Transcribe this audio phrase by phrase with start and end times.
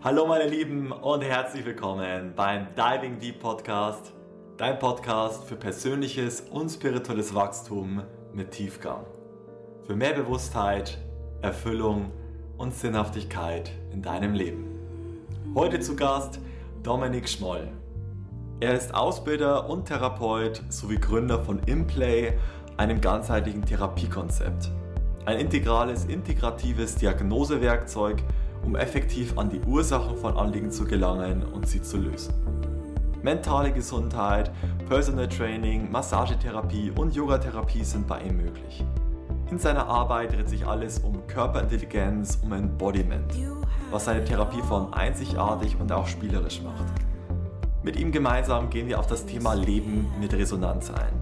[0.00, 4.12] Hallo meine Lieben und herzlich willkommen beim Diving Deep Podcast,
[4.56, 9.04] dein Podcast für persönliches und spirituelles Wachstum mit Tiefgang.
[9.88, 10.98] Für mehr Bewusstheit,
[11.42, 12.12] Erfüllung
[12.58, 14.66] und Sinnhaftigkeit in deinem Leben.
[15.56, 16.38] Heute zu Gast
[16.84, 17.66] Dominik Schmoll.
[18.60, 22.38] Er ist Ausbilder und Therapeut sowie Gründer von Implay,
[22.76, 24.70] einem ganzheitlichen Therapiekonzept.
[25.26, 28.22] Ein integrales, integratives Diagnosewerkzeug,
[28.64, 32.34] um effektiv an die Ursachen von Anliegen zu gelangen und sie zu lösen.
[33.22, 34.52] Mentale Gesundheit,
[34.88, 38.84] Personal Training, Massagetherapie und Yogatherapie sind bei ihm möglich.
[39.50, 43.32] In seiner Arbeit dreht sich alles um Körperintelligenz, um Embodiment,
[43.90, 46.84] was seine Therapieform einzigartig und auch spielerisch macht.
[47.82, 51.12] Mit ihm gemeinsam gehen wir auf das Thema Leben mit Resonanz ein.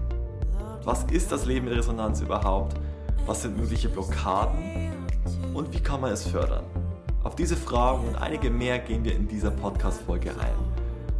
[0.83, 2.79] Was ist das Leben mit Resonanz überhaupt?
[3.25, 4.91] Was sind mögliche Blockaden?
[5.53, 6.63] Und wie kann man es fördern?
[7.27, 10.55] Auf diese Fragen und einige mehr gehen wir in dieser Podcast-Folge ein.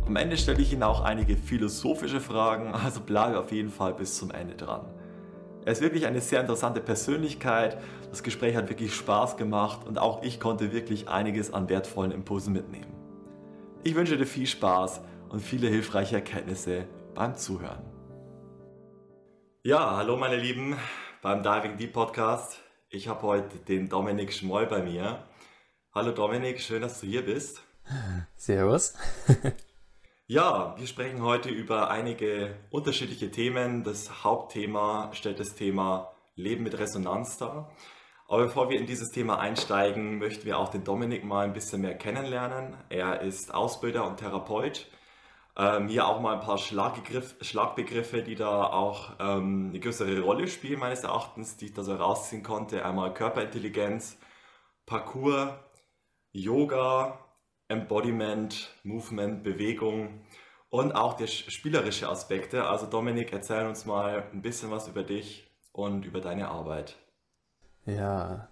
[0.06, 4.18] Am Ende stelle ich Ihnen auch einige philosophische Fragen, also bleibe auf jeden Fall bis
[4.18, 4.86] zum Ende dran.
[5.66, 7.77] Er ist wirklich eine sehr interessante Persönlichkeit.
[8.10, 12.54] Das Gespräch hat wirklich Spaß gemacht und auch ich konnte wirklich einiges an wertvollen Impulsen
[12.54, 12.94] mitnehmen.
[13.84, 17.84] Ich wünsche dir viel Spaß und viele hilfreiche Erkenntnisse beim Zuhören.
[19.66, 20.77] Ja, hallo meine Lieben
[21.21, 22.62] beim Diving Deep Podcast.
[22.90, 25.27] Ich habe heute den Dominik Schmoll bei mir.
[25.98, 27.63] Hallo Dominik, schön, dass du hier bist.
[28.35, 28.93] Servus.
[30.27, 33.84] ja, wir sprechen heute über einige unterschiedliche Themen.
[33.84, 37.71] Das Hauptthema stellt das Thema Leben mit Resonanz dar.
[38.27, 41.81] Aber bevor wir in dieses Thema einsteigen, möchten wir auch den Dominik mal ein bisschen
[41.81, 42.77] mehr kennenlernen.
[42.90, 44.85] Er ist Ausbilder und Therapeut.
[45.57, 50.79] Ähm, hier auch mal ein paar Schlagbegriffe, die da auch ähm, eine größere Rolle spielen,
[50.79, 52.85] meines Erachtens, die ich da so rausziehen konnte.
[52.85, 54.20] Einmal Körperintelligenz,
[54.85, 55.49] Parcours,
[56.38, 57.20] Yoga,
[57.68, 60.21] Embodiment, Movement, Bewegung
[60.70, 62.66] und auch der spielerische Aspekte.
[62.66, 66.96] Also Dominik, erzähl uns mal ein bisschen was über dich und über deine Arbeit.
[67.86, 68.50] Ja,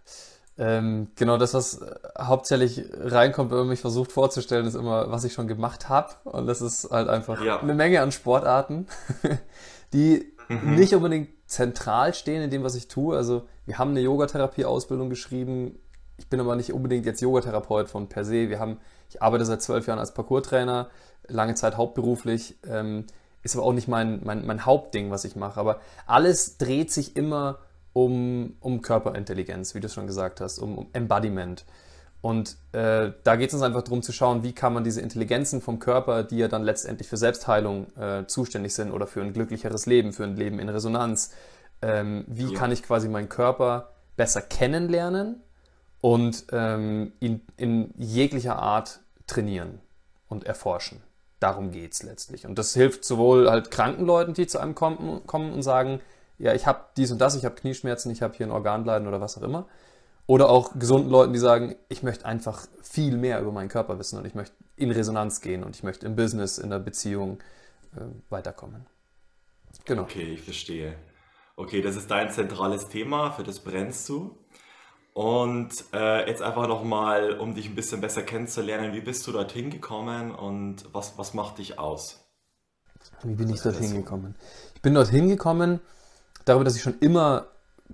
[0.57, 1.85] ähm, genau das, was
[2.17, 6.09] hauptsächlich reinkommt, wenn man mich versucht vorzustellen, ist immer, was ich schon gemacht habe.
[6.23, 7.59] Und das ist halt einfach ja.
[7.59, 8.87] eine Menge an Sportarten,
[9.93, 10.75] die mhm.
[10.75, 13.15] nicht unbedingt zentral stehen in dem, was ich tue.
[13.15, 15.77] Also wir haben eine Yogatherapie-Ausbildung geschrieben,
[16.17, 18.49] ich bin aber nicht unbedingt jetzt Yogatherapeut von per se.
[18.49, 20.89] Wir haben, ich arbeite seit zwölf Jahren als Parkour-Trainer,
[21.27, 23.05] lange Zeit hauptberuflich, ähm,
[23.43, 25.59] ist aber auch nicht mein, mein, mein Hauptding, was ich mache.
[25.59, 27.59] Aber alles dreht sich immer
[27.93, 31.65] um, um Körperintelligenz, wie du schon gesagt hast, um, um Embodiment.
[32.21, 35.61] Und äh, da geht es uns einfach darum zu schauen, wie kann man diese Intelligenzen
[35.61, 39.85] vom Körper, die ja dann letztendlich für Selbstheilung äh, zuständig sind oder für ein glücklicheres
[39.85, 41.33] Leben, für ein Leben in Resonanz,
[41.83, 42.57] ähm, wie ja.
[42.57, 45.43] kann ich quasi meinen Körper besser kennenlernen
[46.05, 49.81] und ähm, ihn in jeglicher Art trainieren
[50.27, 51.01] und erforschen.
[51.39, 52.45] Darum geht es letztlich.
[52.45, 56.01] Und das hilft sowohl halt kranken Leuten, die zu einem kommen, kommen und sagen,
[56.37, 59.19] ja, ich habe dies und das, ich habe Knieschmerzen, ich habe hier ein Organleiden oder
[59.19, 59.67] was auch immer.
[60.27, 64.19] Oder auch gesunden Leuten, die sagen, ich möchte einfach viel mehr über meinen Körper wissen
[64.19, 67.39] und ich möchte in Resonanz gehen und ich möchte im Business, in der Beziehung
[67.95, 68.85] äh, weiterkommen.
[69.85, 70.03] Genau.
[70.03, 70.97] Okay, ich verstehe.
[71.55, 74.37] Okay, das ist dein zentrales Thema, für das brennst du.
[75.15, 79.69] Und äh, jetzt einfach nochmal, um dich ein bisschen besser kennenzulernen, wie bist du dorthin
[79.69, 82.27] gekommen und was, was macht dich aus?
[83.23, 84.35] Wie bin ich dorthin gekommen?
[84.75, 85.79] Ich bin dorthin gekommen
[86.43, 87.45] darüber, dass ich schon immer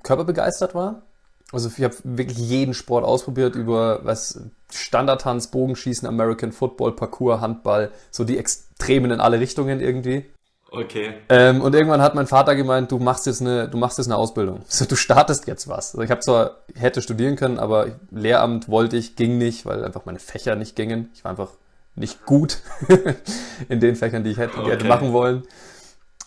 [0.01, 1.03] körperbegeistert war.
[1.51, 7.91] Also ich habe wirklich jeden Sport ausprobiert über was Standardtanz, Bogenschießen, American Football, Parkour, Handball,
[8.09, 10.25] so die Extremen in alle Richtungen irgendwie.
[10.73, 11.15] Okay.
[11.27, 14.15] Ähm, und irgendwann hat mein Vater gemeint, du machst jetzt eine, du machst jetzt eine
[14.15, 14.61] Ausbildung.
[14.69, 15.93] So, du startest jetzt was.
[15.93, 20.05] Also ich habe zwar, hätte studieren können, aber Lehramt wollte ich, ging nicht, weil einfach
[20.05, 21.09] meine Fächer nicht gingen.
[21.13, 21.49] Ich war einfach
[21.95, 22.59] nicht gut
[23.69, 24.71] in den Fächern, die ich hätte, okay.
[24.71, 25.43] hätte machen wollen.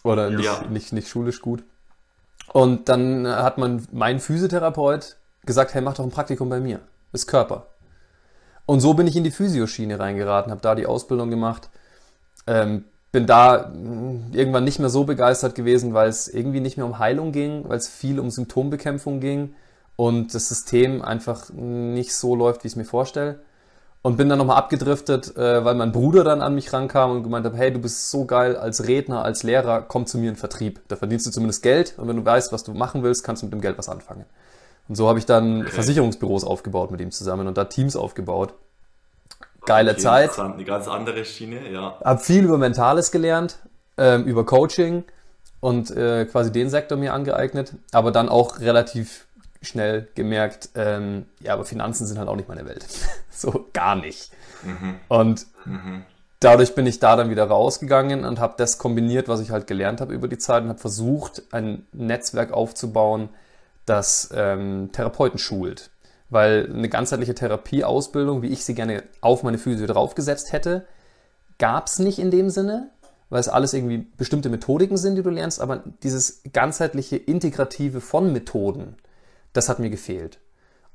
[0.02, 0.62] Oder nicht, ja.
[0.68, 1.64] nicht, nicht schulisch gut.
[2.52, 5.16] Und dann hat man mein Physiotherapeut
[5.46, 6.80] gesagt, hey, mach doch ein Praktikum bei mir.
[7.14, 7.68] Ist Körper.
[8.66, 11.70] Und so bin ich in die Physioschiene reingeraten, habe da die Ausbildung gemacht.
[12.46, 16.84] Ähm, bin da hm, irgendwann nicht mehr so begeistert gewesen, weil es irgendwie nicht mehr
[16.84, 19.54] um Heilung ging, weil es viel um Symptombekämpfung ging
[19.94, 23.38] und das System einfach nicht so läuft, wie ich es mir vorstelle.
[24.02, 27.46] Und bin dann nochmal abgedriftet, äh, weil mein Bruder dann an mich rankam und gemeint
[27.46, 30.80] hat, hey, du bist so geil als Redner, als Lehrer, komm zu mir in Vertrieb.
[30.88, 33.46] Da verdienst du zumindest Geld und wenn du weißt, was du machen willst, kannst du
[33.46, 34.26] mit dem Geld was anfangen.
[34.88, 35.70] Und so habe ich dann okay.
[35.70, 38.54] Versicherungsbüros aufgebaut mit ihm zusammen und da Teams aufgebaut
[39.66, 40.38] geile okay, Zeit.
[40.38, 41.98] Eine ganz andere Schiene, ja.
[42.02, 43.58] Hab viel über Mentales gelernt,
[43.96, 45.04] ähm, über Coaching
[45.60, 49.26] und äh, quasi den Sektor mir angeeignet, aber dann auch relativ
[49.62, 52.86] schnell gemerkt, ähm, ja, aber Finanzen sind halt auch nicht meine Welt.
[53.30, 54.30] so gar nicht.
[54.62, 54.96] Mhm.
[55.08, 56.04] Und mhm.
[56.40, 60.00] dadurch bin ich da dann wieder rausgegangen und habe das kombiniert, was ich halt gelernt
[60.00, 63.30] habe über die Zeit und habe versucht, ein Netzwerk aufzubauen,
[63.86, 65.90] das ähm, Therapeuten schult.
[66.34, 70.84] Weil eine ganzheitliche Therapieausbildung, wie ich sie gerne auf meine Physio draufgesetzt hätte,
[71.60, 72.90] gab es nicht in dem Sinne,
[73.30, 78.32] weil es alles irgendwie bestimmte Methodiken sind, die du lernst, aber dieses ganzheitliche Integrative von
[78.32, 78.96] Methoden,
[79.52, 80.40] das hat mir gefehlt.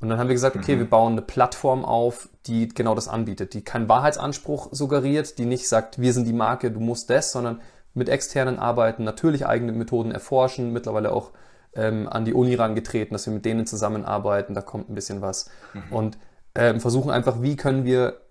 [0.02, 0.80] Und dann haben wir gesagt, okay, mhm.
[0.80, 5.70] wir bauen eine Plattform auf, die genau das anbietet, die keinen Wahrheitsanspruch suggeriert, die nicht
[5.70, 7.62] sagt, wir sind die Marke, du musst das, sondern
[7.94, 11.32] mit externen Arbeiten natürlich eigene Methoden erforschen, mittlerweile auch
[11.74, 15.50] ähm, an die Uni rangetreten, dass wir mit denen zusammenarbeiten, da kommt ein bisschen was.
[15.74, 15.94] Mhm.
[15.94, 16.18] Und
[16.56, 18.22] ähm, versuchen einfach, wie können wir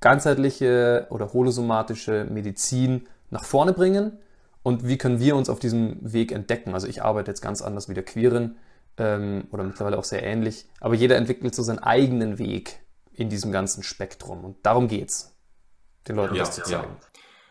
[0.00, 4.18] ganzheitliche oder holosomatische Medizin nach vorne bringen
[4.62, 6.74] und wie können wir uns auf diesem Weg entdecken.
[6.74, 8.56] Also ich arbeite jetzt ganz anders wie der Queeren
[8.96, 12.80] ähm, oder mittlerweile auch sehr ähnlich, aber jeder entwickelt so seinen eigenen Weg
[13.12, 15.36] in diesem ganzen Spektrum und darum geht's,
[16.06, 16.96] den Leuten ja, das zu zeigen.
[17.00, 17.08] Ja.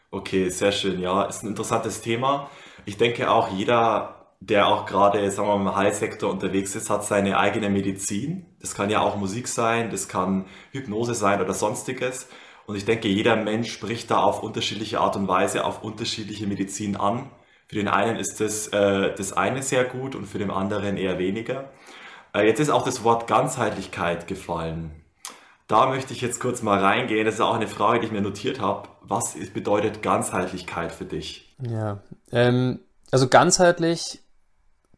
[0.10, 1.02] Okay, sehr schön.
[1.02, 2.50] Ja, ist ein interessantes Thema.
[2.86, 7.04] Ich denke auch jeder, der auch gerade, sagen wir mal, im Heilsektor unterwegs ist, hat
[7.04, 8.46] seine eigene Medizin.
[8.60, 12.30] Das kann ja auch Musik sein, das kann Hypnose sein oder sonstiges.
[12.66, 16.98] Und ich denke, jeder Mensch spricht da auf unterschiedliche Art und Weise auf unterschiedliche Medizin
[16.98, 17.32] an.
[17.68, 21.18] Für den einen ist das, äh, das eine sehr gut und für den anderen eher
[21.18, 21.72] weniger.
[22.34, 24.92] Äh, jetzt ist auch das Wort Ganzheitlichkeit gefallen.
[25.68, 27.26] Da möchte ich jetzt kurz mal reingehen.
[27.26, 28.88] Das ist auch eine Frage, die ich mir notiert habe.
[29.02, 31.56] Was bedeutet Ganzheitlichkeit für dich?
[31.62, 32.80] Ja, ähm,
[33.12, 34.22] also ganzheitlich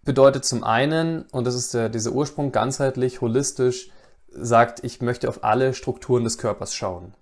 [0.04, 3.90] bedeutet zum einen, und das ist der, dieser Ursprung, ganzheitlich, holistisch,
[4.31, 7.13] sagt, ich möchte auf alle Strukturen des Körpers schauen.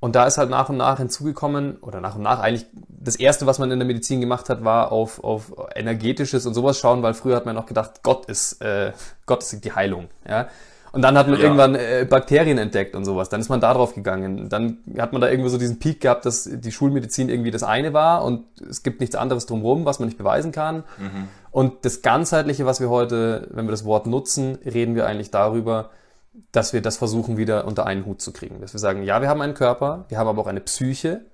[0.00, 3.46] Und da ist halt nach und nach hinzugekommen, oder nach und nach eigentlich, das erste,
[3.46, 7.14] was man in der Medizin gemacht hat, war auf, auf energetisches und sowas schauen, weil
[7.14, 8.92] früher hat man noch gedacht, Gott ist, äh,
[9.26, 10.08] Gott ist die Heilung.
[10.28, 10.48] Ja?
[10.92, 11.44] Und dann hat man ja.
[11.44, 13.30] irgendwann äh, Bakterien entdeckt und sowas.
[13.30, 14.50] Dann ist man da drauf gegangen.
[14.50, 17.94] Dann hat man da irgendwie so diesen Peak gehabt, dass die Schulmedizin irgendwie das eine
[17.94, 20.84] war und es gibt nichts anderes drumherum, was man nicht beweisen kann.
[20.98, 21.28] Mhm.
[21.50, 25.90] Und das Ganzheitliche, was wir heute, wenn wir das Wort nutzen, reden wir eigentlich darüber,
[26.50, 28.60] dass wir das versuchen wieder unter einen Hut zu kriegen.
[28.60, 31.24] Dass wir sagen, ja, wir haben einen Körper, wir haben aber auch eine Psyche,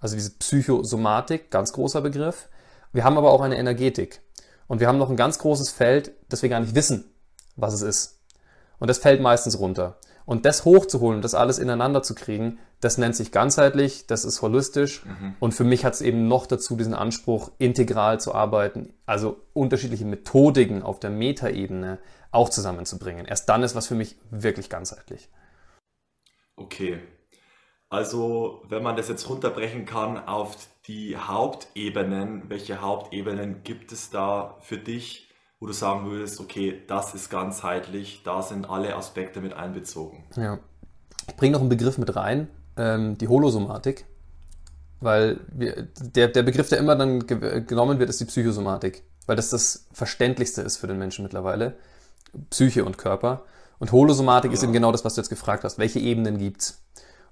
[0.00, 2.48] also diese Psychosomatik, ganz großer Begriff.
[2.92, 4.20] Wir haben aber auch eine Energetik.
[4.66, 7.04] Und wir haben noch ein ganz großes Feld, das wir gar nicht wissen,
[7.54, 8.15] was es ist.
[8.78, 9.98] Und das fällt meistens runter.
[10.26, 15.04] Und das hochzuholen, das alles ineinander zu kriegen, das nennt sich ganzheitlich, das ist holistisch.
[15.04, 15.36] Mhm.
[15.38, 20.04] Und für mich hat es eben noch dazu diesen Anspruch, integral zu arbeiten, also unterschiedliche
[20.04, 21.98] Methodiken auf der Metaebene
[22.32, 23.24] auch zusammenzubringen.
[23.24, 25.28] Erst dann ist was für mich wirklich ganzheitlich.
[26.56, 26.98] Okay.
[27.88, 30.56] Also, wenn man das jetzt runterbrechen kann auf
[30.88, 35.25] die Hauptebenen, welche Hauptebenen gibt es da für dich,
[35.58, 40.24] wo du sagen würdest, okay, das ist ganzheitlich, da sind alle Aspekte mit einbezogen?
[40.36, 40.58] Ja.
[41.28, 44.06] Ich bringe noch einen Begriff mit rein, ähm, die Holosomatik.
[45.00, 49.02] Weil wir, der, der Begriff, der immer dann ge genommen wird, ist die Psychosomatik.
[49.26, 51.76] Weil das das Verständlichste ist für den Menschen mittlerweile.
[52.50, 53.44] Psyche und Körper.
[53.78, 54.54] Und Holosomatik ja.
[54.54, 55.78] ist eben genau das, was du jetzt gefragt hast.
[55.78, 56.82] Welche Ebenen gibt's?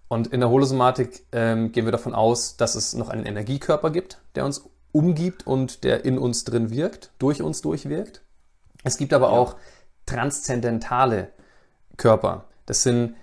[0.08, 4.20] Und in der Holosomatik ähm, gehen wir davon aus, dass es noch einen Energiekörper gibt,
[4.34, 8.22] der uns umgibt und der in uns drin wirkt, durch uns durchwirkt.
[8.84, 9.32] Es gibt aber ja.
[9.32, 9.56] auch
[10.06, 11.32] transzendentale
[11.96, 12.44] Körper.
[12.66, 13.16] Das sind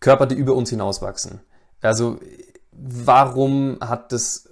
[0.00, 1.40] Körper, die über uns hinauswachsen.
[1.82, 2.18] Also
[2.72, 4.48] warum hat das,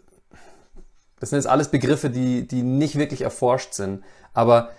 [1.18, 4.70] das sind jetzt alles Begriffe, die, die nicht wirklich erforscht sind, aber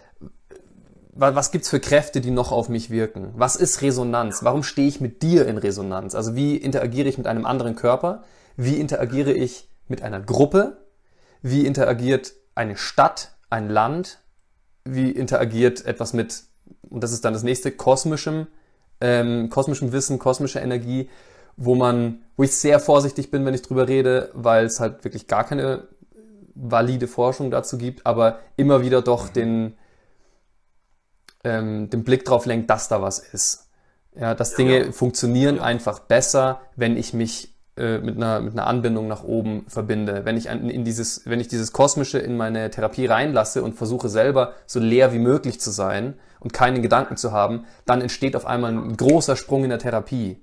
[1.13, 3.33] was gibt's für Kräfte, die noch auf mich wirken?
[3.35, 4.43] Was ist Resonanz?
[4.43, 6.15] Warum stehe ich mit dir in Resonanz?
[6.15, 8.23] Also wie interagiere ich mit einem anderen Körper?
[8.55, 10.80] Wie interagiere ich mit einer Gruppe?
[11.41, 14.19] Wie interagiert eine Stadt, ein Land?
[14.83, 16.43] Wie interagiert etwas mit,
[16.89, 18.47] und das ist dann das nächste, kosmischem,
[18.99, 21.09] ähm, kosmischem Wissen, kosmischer Energie,
[21.57, 25.27] wo man, wo ich sehr vorsichtig bin, wenn ich drüber rede, weil es halt wirklich
[25.27, 25.87] gar keine
[26.55, 29.77] valide Forschung dazu gibt, aber immer wieder doch den,
[31.43, 33.67] ähm, den Blick drauf lenkt, dass da was ist.
[34.13, 34.91] Ja, dass Dinge ja.
[34.91, 35.63] funktionieren ja.
[35.63, 40.23] einfach besser, wenn ich mich äh, mit, einer, mit einer Anbindung nach oben verbinde.
[40.23, 44.07] Wenn ich an, in dieses, wenn ich dieses Kosmische in meine Therapie reinlasse und versuche
[44.07, 48.45] selber so leer wie möglich zu sein und keinen Gedanken zu haben, dann entsteht auf
[48.45, 50.39] einmal ein großer Sprung in der Therapie.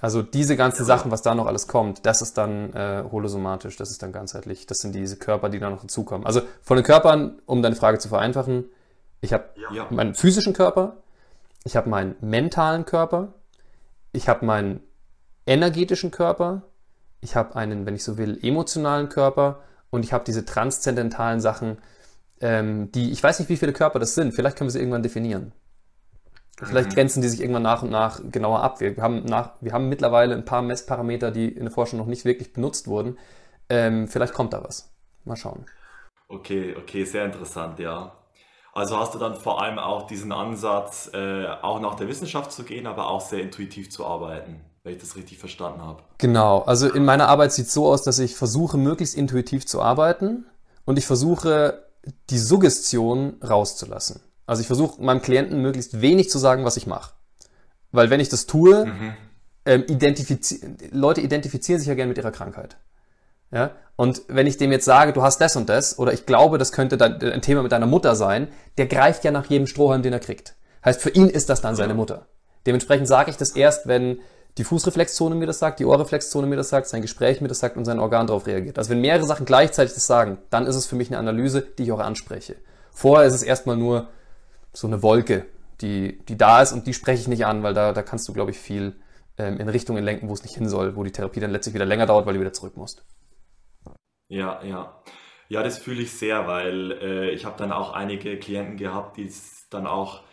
[0.00, 0.86] Also diese ganzen.
[0.86, 4.66] Sachen, was da noch alles kommt, das ist dann äh, holosomatisch, das ist dann ganzheitlich.
[4.66, 6.26] Das sind diese Körper, die da noch hinzukommen.
[6.26, 8.64] Also von den Körpern, um deine Frage zu vereinfachen,
[9.20, 9.86] ich habe ja.
[9.90, 10.96] meinen physischen Körper,
[11.64, 13.34] ich habe meinen mentalen Körper,
[14.12, 14.80] ich habe meinen
[15.46, 16.62] energetischen Körper,
[17.20, 21.78] ich habe einen, wenn ich so will, emotionalen Körper und ich habe diese transzendentalen Sachen,
[22.40, 25.02] ähm, die, ich weiß nicht, wie viele Körper das sind, vielleicht können wir sie irgendwann
[25.02, 25.52] definieren.
[26.58, 26.94] Vielleicht mhm.
[26.94, 28.80] grenzen die sich irgendwann nach und nach genauer ab.
[28.80, 32.24] Wir haben, nach, wir haben mittlerweile ein paar Messparameter, die in der Forschung noch nicht
[32.24, 33.18] wirklich benutzt wurden.
[33.68, 34.94] Ähm, vielleicht kommt da was.
[35.24, 35.64] Mal schauen.
[36.28, 38.12] Okay, okay, sehr interessant, ja.
[38.72, 42.64] Also hast du dann vor allem auch diesen Ansatz, äh, auch nach der Wissenschaft zu
[42.64, 46.02] gehen, aber auch sehr intuitiv zu arbeiten, wenn ich das richtig verstanden habe.
[46.18, 49.80] Genau, also in meiner Arbeit sieht es so aus, dass ich versuche, möglichst intuitiv zu
[49.80, 50.44] arbeiten
[50.84, 51.84] und ich versuche,
[52.28, 54.20] die Suggestion rauszulassen.
[54.46, 57.14] Also ich versuche meinem Klienten möglichst wenig zu sagen, was ich mache.
[57.92, 59.14] Weil wenn ich das tue, mhm.
[59.64, 60.60] ähm, identifizi
[60.90, 62.76] Leute identifizieren sich ja gerne mit ihrer Krankheit.
[63.50, 63.70] Ja?
[63.96, 66.72] Und wenn ich dem jetzt sage, du hast das und das, oder ich glaube, das
[66.72, 70.20] könnte ein Thema mit deiner Mutter sein, der greift ja nach jedem Strohhalm, den er
[70.20, 70.56] kriegt.
[70.84, 72.26] Heißt, für ihn ist das dann seine Mutter.
[72.66, 74.18] Dementsprechend sage ich das erst, wenn
[74.56, 77.76] die Fußreflexzone mir das sagt, die Ohrreflexzone mir das sagt, sein Gespräch mir das sagt
[77.76, 78.78] und sein Organ darauf reagiert.
[78.78, 81.84] Also wenn mehrere Sachen gleichzeitig das sagen, dann ist es für mich eine Analyse, die
[81.84, 82.56] ich auch anspreche.
[82.92, 84.08] Vorher ist es erstmal nur
[84.72, 85.46] so eine Wolke,
[85.80, 88.32] die, die da ist und die spreche ich nicht an, weil da, da kannst du,
[88.32, 88.94] glaube ich, viel
[89.38, 91.84] ähm, in Richtungen lenken, wo es nicht hin soll, wo die Therapie dann letztlich wieder
[91.84, 93.04] länger dauert, weil du wieder zurück musst.
[94.28, 95.02] Ja, ja.
[95.48, 99.30] Ja, das fühle ich sehr, weil äh, ich habe dann auch einige Klienten gehabt, die
[99.70, 100.23] dann auch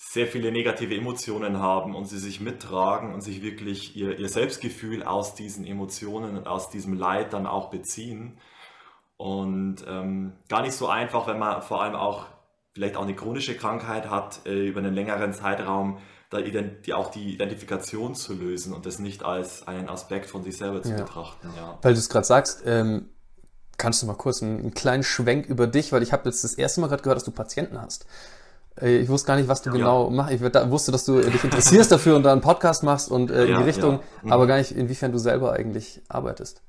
[0.00, 5.02] sehr viele negative Emotionen haben und sie sich mittragen und sich wirklich ihr, ihr Selbstgefühl
[5.02, 8.38] aus diesen Emotionen und aus diesem Leid dann auch beziehen.
[9.16, 12.26] Und ähm, gar nicht so einfach, wenn man vor allem auch
[12.74, 15.98] vielleicht auch eine chronische Krankheit hat, äh, über einen längeren Zeitraum
[16.30, 20.58] da die, auch die Identifikation zu lösen und das nicht als einen Aspekt von sich
[20.58, 20.96] selber zu ja.
[20.96, 21.50] betrachten.
[21.56, 21.78] Ja.
[21.82, 23.08] Weil du es gerade sagst, ähm,
[23.78, 26.54] kannst du mal kurz einen, einen, kleinen Schwenk über dich, weil ich habe jetzt das
[26.54, 28.06] erste Mal gerade gehört, dass du Patienten hast.
[28.80, 29.76] Äh, ich wusste gar nicht, was du ja.
[29.76, 30.32] genau machst.
[30.32, 33.58] Ich wusste, dass du dich interessierst dafür und da einen Podcast machst und äh, in
[33.58, 34.32] die Richtung, mhm.
[34.32, 36.62] aber gar nicht, inwiefern du selber eigentlich arbeitest.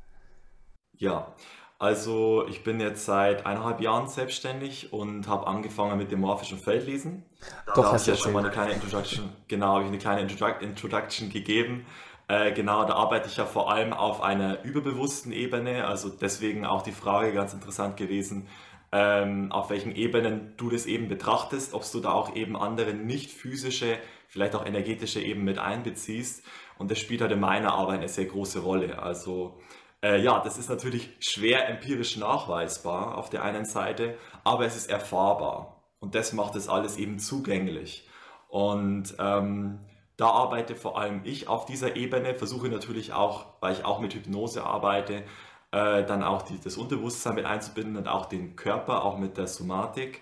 [0.97, 1.33] Ja,
[1.79, 7.23] also ich bin jetzt seit eineinhalb Jahren selbstständig und habe angefangen mit dem morphischen Feldlesen.
[7.65, 10.21] Da Doch, habe ich ja schon mal eine kleine Introduction, genau, habe ich eine kleine
[10.59, 11.85] Introduction gegeben.
[12.27, 16.83] Äh, genau, da arbeite ich ja vor allem auf einer überbewussten Ebene, also deswegen auch
[16.83, 18.47] die Frage ganz interessant gewesen,
[18.91, 23.31] ähm, auf welchen Ebenen du das eben betrachtest, ob du da auch eben andere nicht
[23.31, 26.43] physische, vielleicht auch energetische Ebenen mit einbeziehst.
[26.77, 29.01] Und das spielt halt in meiner Arbeit eine sehr große Rolle.
[29.01, 29.59] Also
[30.01, 34.89] äh, ja, das ist natürlich schwer empirisch nachweisbar auf der einen Seite, aber es ist
[34.89, 38.07] erfahrbar und das macht es alles eben zugänglich.
[38.47, 39.79] Und ähm,
[40.15, 44.13] da arbeite vor allem ich auf dieser Ebene, versuche natürlich auch, weil ich auch mit
[44.13, 45.23] Hypnose arbeite,
[45.71, 49.47] äh, dann auch die, das Unterbewusstsein mit einzubinden und auch den Körper, auch mit der
[49.47, 50.21] Somatik.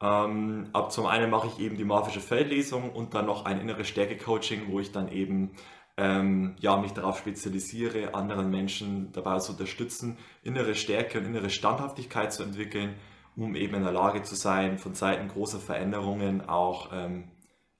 [0.00, 3.84] Ähm, ab zum einen mache ich eben die morphische Feldlesung und dann noch ein innere
[3.84, 5.52] Stärke-Coaching, wo ich dann eben
[5.96, 12.32] ähm, ja, mich darauf spezialisiere, anderen Menschen dabei zu unterstützen, innere Stärke und innere Standhaftigkeit
[12.32, 12.96] zu entwickeln,
[13.36, 17.30] um eben in der Lage zu sein, von Zeiten großer Veränderungen auch ähm,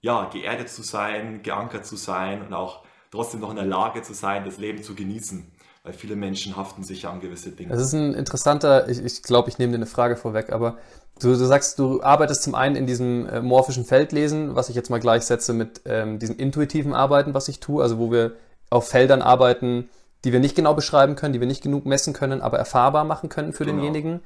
[0.00, 4.14] ja, geerdet zu sein, geankert zu sein und auch trotzdem noch in der Lage zu
[4.14, 5.53] sein, das Leben zu genießen.
[5.84, 7.70] Weil viele Menschen haften sich ja an gewisse Dinge.
[7.70, 10.78] Das ist ein interessanter, ich, ich glaube, ich nehme dir eine Frage vorweg, aber
[11.20, 14.90] Du, du sagst, du arbeitest zum einen in diesem äh, morphischen Feldlesen, was ich jetzt
[14.90, 18.32] mal gleichsetze mit ähm, diesem intuitiven Arbeiten, was ich tue, also wo wir
[18.68, 19.88] auf Feldern arbeiten,
[20.24, 23.28] die wir nicht genau beschreiben können, die wir nicht genug messen können, aber erfahrbar machen
[23.28, 23.76] können für genau.
[23.76, 24.20] denjenigen.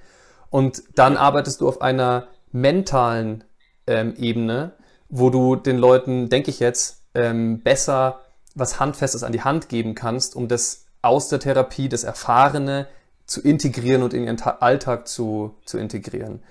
[0.49, 3.45] Und dann arbeitest du auf einer mentalen
[3.87, 4.73] ähm, Ebene,
[5.11, 8.21] wo du den Leuten, denke ich jetzt, ähm, besser
[8.55, 12.89] was Handfestes an die Hand geben kannst, um das aus der Therapie, das Erfahrene
[13.27, 16.43] zu integrieren und in ihren Alltag zu, zu integrieren.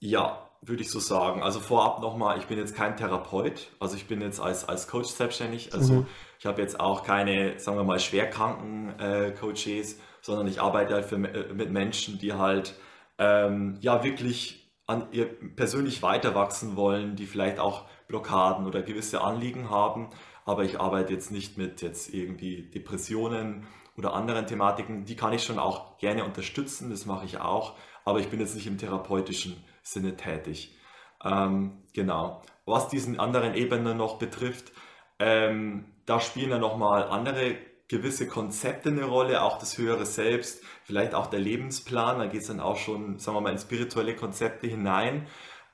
[0.00, 1.42] Ja, würde ich so sagen.
[1.42, 5.08] Also vorab nochmal, ich bin jetzt kein Therapeut, also ich bin jetzt als, als Coach
[5.08, 5.72] selbstständig.
[5.74, 6.06] Also mhm.
[6.38, 11.04] ich habe jetzt auch keine, sagen wir mal, schwerkranken äh, Coaches, sondern ich arbeite halt
[11.04, 12.74] für, äh, mit Menschen, die halt
[13.18, 19.20] ähm, ja wirklich an ihr persönlich weiter wachsen wollen, die vielleicht auch Blockaden oder gewisse
[19.20, 20.08] Anliegen haben.
[20.48, 23.66] Aber ich arbeite jetzt nicht mit jetzt irgendwie Depressionen
[23.98, 25.04] oder anderen Thematiken.
[25.04, 27.76] Die kann ich schon auch gerne unterstützen, das mache ich auch.
[28.06, 30.74] Aber ich bin jetzt nicht im therapeutischen Sinne tätig.
[31.22, 32.40] Ähm, genau.
[32.64, 34.72] Was diesen anderen Ebenen noch betrifft,
[35.18, 37.56] ähm, da spielen ja nochmal andere
[37.88, 42.46] gewisse Konzepte eine Rolle, auch das höhere Selbst, vielleicht auch der Lebensplan, da geht es
[42.46, 45.26] dann auch schon, sagen wir mal, in spirituelle Konzepte hinein.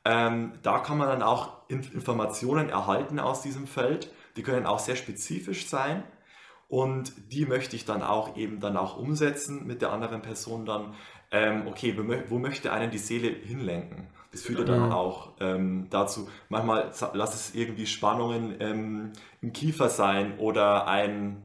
[0.04, 4.97] Ähm, da kann man dann auch Informationen erhalten aus diesem Feld, die können auch sehr
[4.97, 6.03] spezifisch sein
[6.69, 10.95] und die möchte ich dann auch eben dann auch umsetzen mit der anderen Person dann
[11.31, 11.97] ähm, okay,
[12.29, 14.09] wo, möchte einen die Seele hinlenken?
[14.31, 19.88] Das führt ja dann auch ähm, dazu, manchmal lass es irgendwie Spannungen ähm, im Kiefer
[19.88, 21.43] sein oder ein,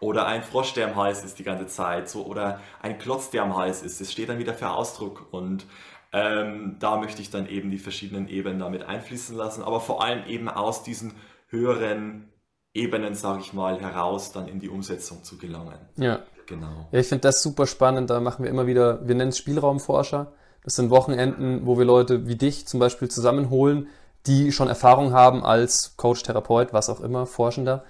[0.00, 3.42] Oder ein Frosch, der am Hals ist die ganze Zeit, so oder ein Klotz, der
[3.42, 4.00] am Hals ist.
[4.00, 5.66] Das steht dann wieder für Ausdruck und
[6.12, 10.24] ähm, da möchte ich dann eben die verschiedenen Ebenen damit einfließen lassen, aber vor allem
[10.26, 11.12] eben aus diesen
[11.50, 12.32] höheren
[12.72, 15.78] Ebenen, sage ich mal, heraus dann in die Umsetzung zu gelangen.
[15.96, 16.20] Ja.
[16.46, 16.88] Genau.
[16.90, 18.10] Ja, ich finde das super spannend.
[18.10, 20.32] Da machen wir immer wieder, wir nennen es Spielraumforscher.
[20.64, 23.86] Das sind Wochenenden, wo wir Leute wie dich zum Beispiel zusammenholen,
[24.26, 27.84] die schon Erfahrung haben als Coach, Therapeut, was auch immer, Forschender,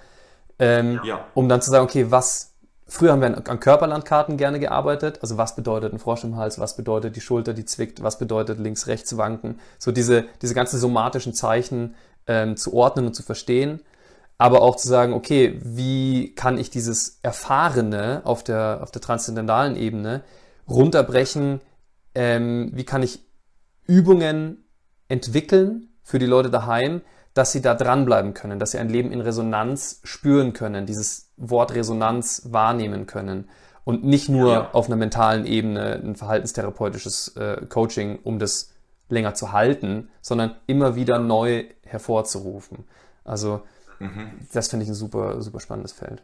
[0.58, 1.24] ähm, ja.
[1.34, 2.50] um dann zu sagen, okay, was
[2.90, 5.20] Früher haben wir an Körperlandkarten gerne gearbeitet.
[5.22, 6.58] Also was bedeutet ein Frosch im Hals?
[6.58, 8.02] Was bedeutet die Schulter, die zwickt?
[8.02, 9.60] Was bedeutet links, rechts wanken?
[9.78, 11.94] So diese, diese ganzen somatischen Zeichen
[12.26, 13.80] ähm, zu ordnen und zu verstehen.
[14.38, 19.76] Aber auch zu sagen, okay, wie kann ich dieses Erfahrene auf der, auf der transzendentalen
[19.76, 20.22] Ebene
[20.68, 21.60] runterbrechen?
[22.14, 23.20] Ähm, wie kann ich
[23.86, 24.64] Übungen
[25.08, 27.02] entwickeln für die Leute daheim,
[27.34, 31.74] dass sie da dranbleiben können, dass sie ein Leben in Resonanz spüren können, dieses Wort
[31.74, 33.48] Resonanz wahrnehmen können
[33.84, 34.70] und nicht nur ja.
[34.72, 38.70] auf einer mentalen Ebene ein verhaltenstherapeutisches äh, Coaching, um das
[39.10, 42.84] länger zu halten, sondern immer wieder neu hervorzurufen.
[43.24, 43.62] Also
[43.98, 44.32] mhm.
[44.52, 46.22] das finde ich ein super, super spannendes Feld.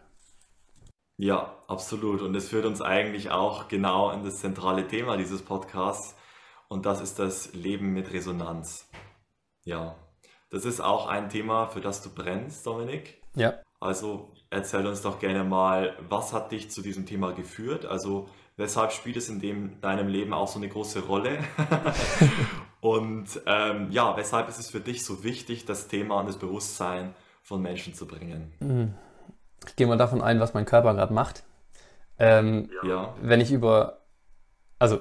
[1.18, 2.20] Ja, absolut.
[2.20, 6.14] Und es führt uns eigentlich auch genau in das zentrale Thema dieses Podcasts.
[6.68, 8.88] Und das ist das Leben mit Resonanz.
[9.64, 9.96] Ja,
[10.50, 13.20] das ist auch ein Thema, für das du brennst, Dominik.
[13.34, 13.54] Ja.
[13.80, 17.86] Also erzähl uns doch gerne mal, was hat dich zu diesem Thema geführt?
[17.86, 21.38] Also weshalb spielt es in dem, deinem Leben auch so eine große Rolle?
[22.80, 27.14] und ähm, ja, weshalb ist es für dich so wichtig, das Thema und das Bewusstsein
[27.42, 28.94] von Menschen zu bringen?
[29.66, 31.44] Ich gehe mal davon ein, was mein Körper gerade macht.
[32.18, 33.14] Ähm, ja.
[33.20, 34.00] Wenn ich über,
[34.78, 35.00] also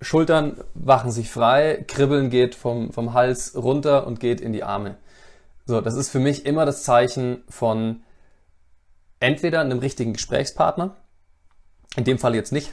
[0.00, 4.96] Schultern wachen sich frei, Kribbeln geht vom, vom Hals runter und geht in die Arme.
[5.64, 8.02] So, das ist für mich immer das Zeichen von
[9.18, 10.94] entweder einem richtigen Gesprächspartner,
[11.96, 12.72] in dem Fall jetzt nicht.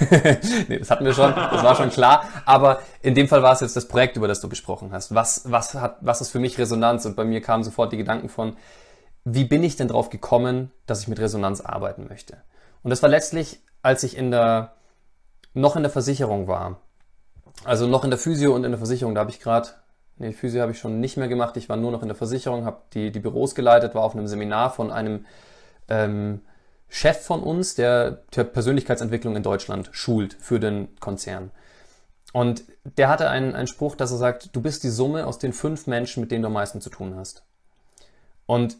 [0.68, 2.24] nee, das hatten wir schon, das war schon klar.
[2.44, 5.14] Aber in dem Fall war es jetzt das Projekt, über das du gesprochen hast.
[5.14, 7.06] Was, was, hat, was ist für mich Resonanz?
[7.06, 8.56] Und bei mir kamen sofort die Gedanken von,
[9.24, 12.38] wie bin ich denn drauf gekommen, dass ich mit Resonanz arbeiten möchte?
[12.82, 14.72] Und das war letztlich, als ich in der
[15.52, 16.78] noch in der Versicherung war.
[17.64, 19.68] Also noch in der Physio und in der Versicherung, da habe ich gerade,
[20.16, 22.64] nee, Physio habe ich schon nicht mehr gemacht, ich war nur noch in der Versicherung,
[22.64, 25.26] habe die, die Büros geleitet, war auf einem Seminar von einem
[25.88, 26.42] ähm,
[26.90, 31.52] Chef von uns, der, Persönlichkeitsentwicklung in Deutschland schult für den Konzern.
[32.32, 35.52] Und der hatte einen, einen Spruch, dass er sagt, du bist die Summe aus den
[35.52, 37.44] fünf Menschen, mit denen du am meisten zu tun hast.
[38.46, 38.76] Und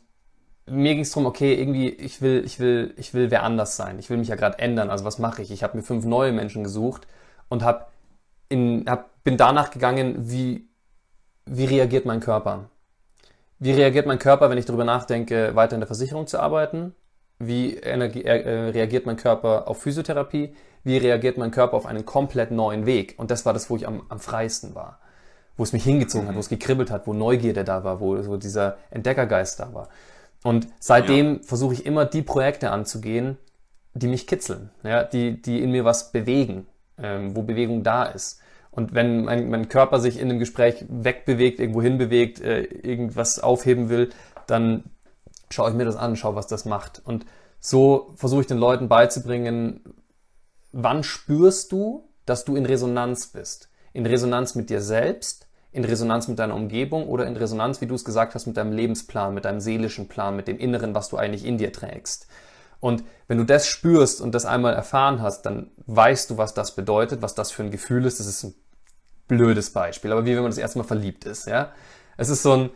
[0.67, 3.99] mir ging es darum, okay, irgendwie, ich will, ich will, ich will wer anders sein.
[4.01, 4.91] Ich will mich ja gerade ändern.
[4.91, 5.53] Also was mache ich?
[5.53, 7.07] Ich habe mir fünf neue Menschen gesucht
[7.49, 7.93] und hab
[8.49, 10.69] in, hab, bin danach gegangen, wie,
[11.47, 12.71] wie reagiert mein Körper?
[13.61, 16.95] Wie reagiert mein Körper, wenn ich darüber nachdenke, weiter in der Versicherung zu arbeiten?
[17.41, 20.55] Wie Energie, äh, reagiert mein Körper auf Physiotherapie?
[20.85, 23.15] Wie reagiert mein Körper auf einen komplett neuen Weg?
[23.17, 25.01] Und das war das, wo ich am, am freiesten war.
[25.57, 28.37] Wo es mich hingezogen hat, wo es gekribbelt hat, wo Neugierde da war, wo, wo
[28.37, 29.89] dieser Entdeckergeist da war.
[30.43, 31.43] Und seitdem ja.
[31.43, 33.39] versuche ich immer die Projekte anzugehen,
[33.95, 36.67] die mich kitzeln, ja, die, die in mir was bewegen,
[36.99, 38.41] ähm, wo Bewegung da ist.
[38.71, 43.89] Und wenn mein, mein Körper sich in einem Gespräch wegbewegt, irgendwo hinbewegt, äh, irgendwas aufheben
[43.89, 44.11] will,
[44.47, 44.85] dann
[45.53, 47.03] schaue ich mir das an, schaue, was das macht.
[47.05, 47.27] Und
[47.59, 49.83] so versuche ich den Leuten beizubringen,
[50.73, 53.71] wann spürst du, dass du in Resonanz bist?
[53.93, 57.95] In Resonanz mit dir selbst, in Resonanz mit deiner Umgebung oder in Resonanz, wie du
[57.95, 61.17] es gesagt hast, mit deinem Lebensplan, mit deinem seelischen Plan, mit dem Inneren, was du
[61.17, 62.27] eigentlich in dir trägst.
[62.81, 66.75] Und wenn du das spürst und das einmal erfahren hast, dann weißt du, was das
[66.75, 68.21] bedeutet, was das für ein Gefühl ist.
[68.21, 68.55] Das ist ein
[69.29, 71.73] blödes Beispiel, aber wie wenn man das erste Mal verliebt ist, ja.
[72.17, 72.71] Es ist so ein,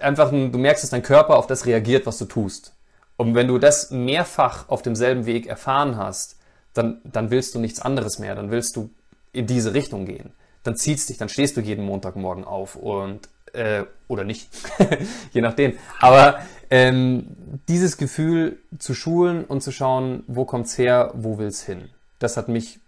[0.00, 2.74] einfach ein, du merkst, dass dein Körper auf das reagiert, was du tust.
[3.16, 6.36] Und wenn du das mehrfach auf demselben Weg erfahren hast,
[6.72, 8.90] dann, dann willst du nichts anderes mehr, dann willst du
[9.32, 13.84] in diese Richtung gehen dann zieht's dich, dann stehst du jeden Montagmorgen auf und äh,
[14.08, 14.48] oder nicht,
[15.32, 15.78] je nachdem.
[16.00, 16.40] Aber
[16.70, 17.36] ähm,
[17.68, 21.88] dieses Gefühl zu schulen und zu schauen, wo kommt's her, wo will's hin,
[22.18, 22.78] das hat mich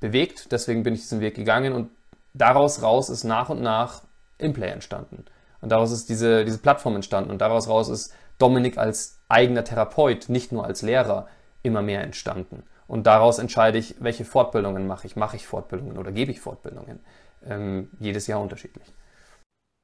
[0.00, 0.50] bewegt.
[0.50, 1.90] Deswegen bin ich diesen Weg gegangen und
[2.32, 4.02] daraus raus ist nach und nach
[4.38, 5.24] Implay entstanden.
[5.64, 10.28] Und daraus ist diese, diese Plattform entstanden und daraus raus ist Dominik als eigener Therapeut,
[10.28, 11.26] nicht nur als Lehrer,
[11.62, 12.64] immer mehr entstanden.
[12.86, 15.16] Und daraus entscheide ich, welche Fortbildungen mache ich.
[15.16, 17.00] Mache ich Fortbildungen oder gebe ich Fortbildungen?
[17.46, 18.84] Ähm, jedes Jahr unterschiedlich.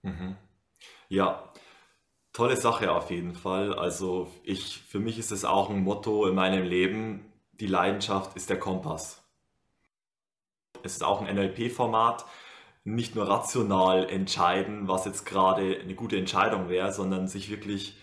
[0.02, 0.36] Mhm.
[1.08, 1.50] Ja,
[2.34, 3.72] tolle Sache auf jeden Fall.
[3.72, 8.50] Also ich, für mich ist es auch ein Motto in meinem Leben, die Leidenschaft ist
[8.50, 9.22] der Kompass.
[10.82, 12.26] Es ist auch ein NLP-Format,
[12.84, 17.96] nicht nur rational entscheiden, was jetzt gerade eine gute Entscheidung wäre, sondern sich wirklich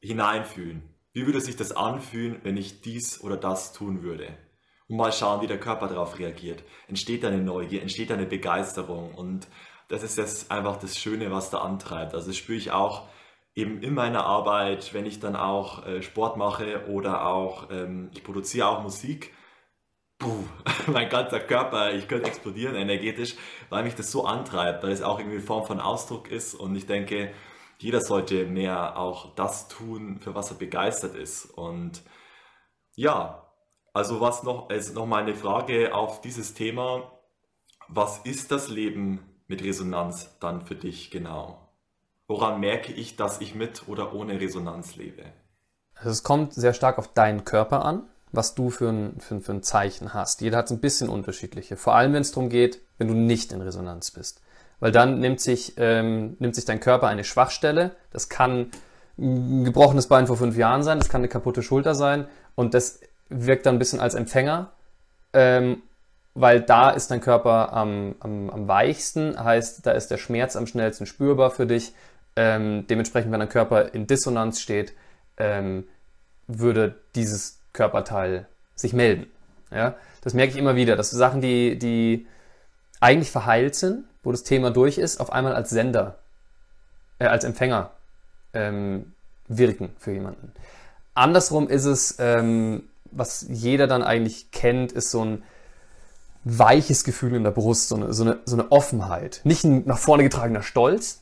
[0.00, 0.82] hineinfühlen.
[1.12, 4.36] wie würde sich das anfühlen, wenn ich dies oder das tun würde?
[4.88, 6.64] Und mal schauen, wie der Körper darauf reagiert.
[6.88, 9.46] Entsteht eine Neugier, entsteht eine Begeisterung und
[9.88, 12.14] das ist jetzt einfach das Schöne, was da antreibt.
[12.14, 13.08] Also das spüre ich auch
[13.54, 18.24] eben in meiner Arbeit, wenn ich dann auch äh, Sport mache oder auch, ähm, ich
[18.24, 19.32] produziere auch Musik.
[20.24, 20.44] Puh,
[20.90, 23.36] mein ganzer Körper, ich könnte explodieren energetisch,
[23.68, 26.74] weil mich das so antreibt, weil es auch irgendwie eine Form von Ausdruck ist und
[26.74, 27.30] ich denke,
[27.76, 31.44] jeder sollte mehr auch das tun, für was er begeistert ist.
[31.44, 32.02] Und
[32.94, 33.52] ja,
[33.92, 37.12] also was noch, also noch mal eine Frage auf dieses Thema.
[37.88, 41.68] Was ist das Leben mit Resonanz dann für dich genau?
[42.26, 45.24] Woran merke ich, dass ich mit oder ohne Resonanz lebe?
[45.94, 49.52] Also es kommt sehr stark auf deinen Körper an, was du für ein, für, für
[49.52, 50.40] ein Zeichen hast.
[50.40, 51.76] Jeder hat es ein bisschen unterschiedliche.
[51.76, 54.40] Vor allem, wenn es darum geht, wenn du nicht in Resonanz bist.
[54.80, 57.92] Weil dann nimmt sich, ähm, nimmt sich dein Körper eine Schwachstelle.
[58.10, 58.70] Das kann
[59.18, 62.98] ein gebrochenes Bein vor fünf Jahren sein, das kann eine kaputte Schulter sein und das
[63.28, 64.72] wirkt dann ein bisschen als Empfänger
[65.34, 65.82] ähm,
[66.34, 70.66] weil da ist dein Körper am, am, am weichsten, heißt, da ist der Schmerz am
[70.66, 71.92] schnellsten spürbar für dich.
[72.36, 74.94] Ähm, dementsprechend, wenn dein Körper in Dissonanz steht,
[75.36, 75.86] ähm,
[76.46, 79.26] würde dieses Körperteil sich melden.
[79.70, 79.96] Ja?
[80.22, 82.26] Das merke ich immer wieder, dass Sachen, die, die
[83.00, 86.18] eigentlich verheilt sind, wo das Thema durch ist, auf einmal als Sender,
[87.18, 87.90] äh, als Empfänger
[88.54, 89.12] ähm,
[89.48, 90.52] wirken für jemanden.
[91.12, 95.42] Andersrum ist es, ähm, was jeder dann eigentlich kennt, ist so ein
[96.44, 99.40] weiches Gefühl in der Brust, so eine, so eine, so eine Offenheit.
[99.44, 101.20] Nicht ein nach vorne getragener Stolz,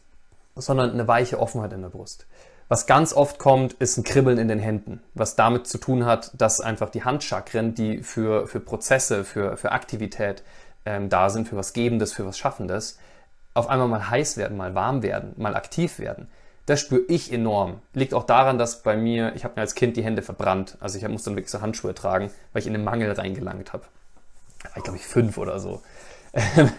[0.54, 2.26] sondern eine weiche Offenheit in der Brust.
[2.72, 6.30] Was ganz oft kommt, ist ein Kribbeln in den Händen, was damit zu tun hat,
[6.40, 10.42] dass einfach die Handchakren, die für, für Prozesse, für, für Aktivität
[10.86, 12.98] ähm, da sind, für was Gebendes, für was Schaffendes,
[13.52, 16.28] auf einmal mal heiß werden, mal warm werden, mal aktiv werden.
[16.64, 17.82] Das spüre ich enorm.
[17.92, 20.78] Liegt auch daran, dass bei mir, ich habe mir als Kind die Hände verbrannt.
[20.80, 23.84] Also ich muss dann wirklich so Handschuhe tragen, weil ich in den Mangel reingelangt habe
[24.62, 25.82] war ich glaube ich fünf oder so.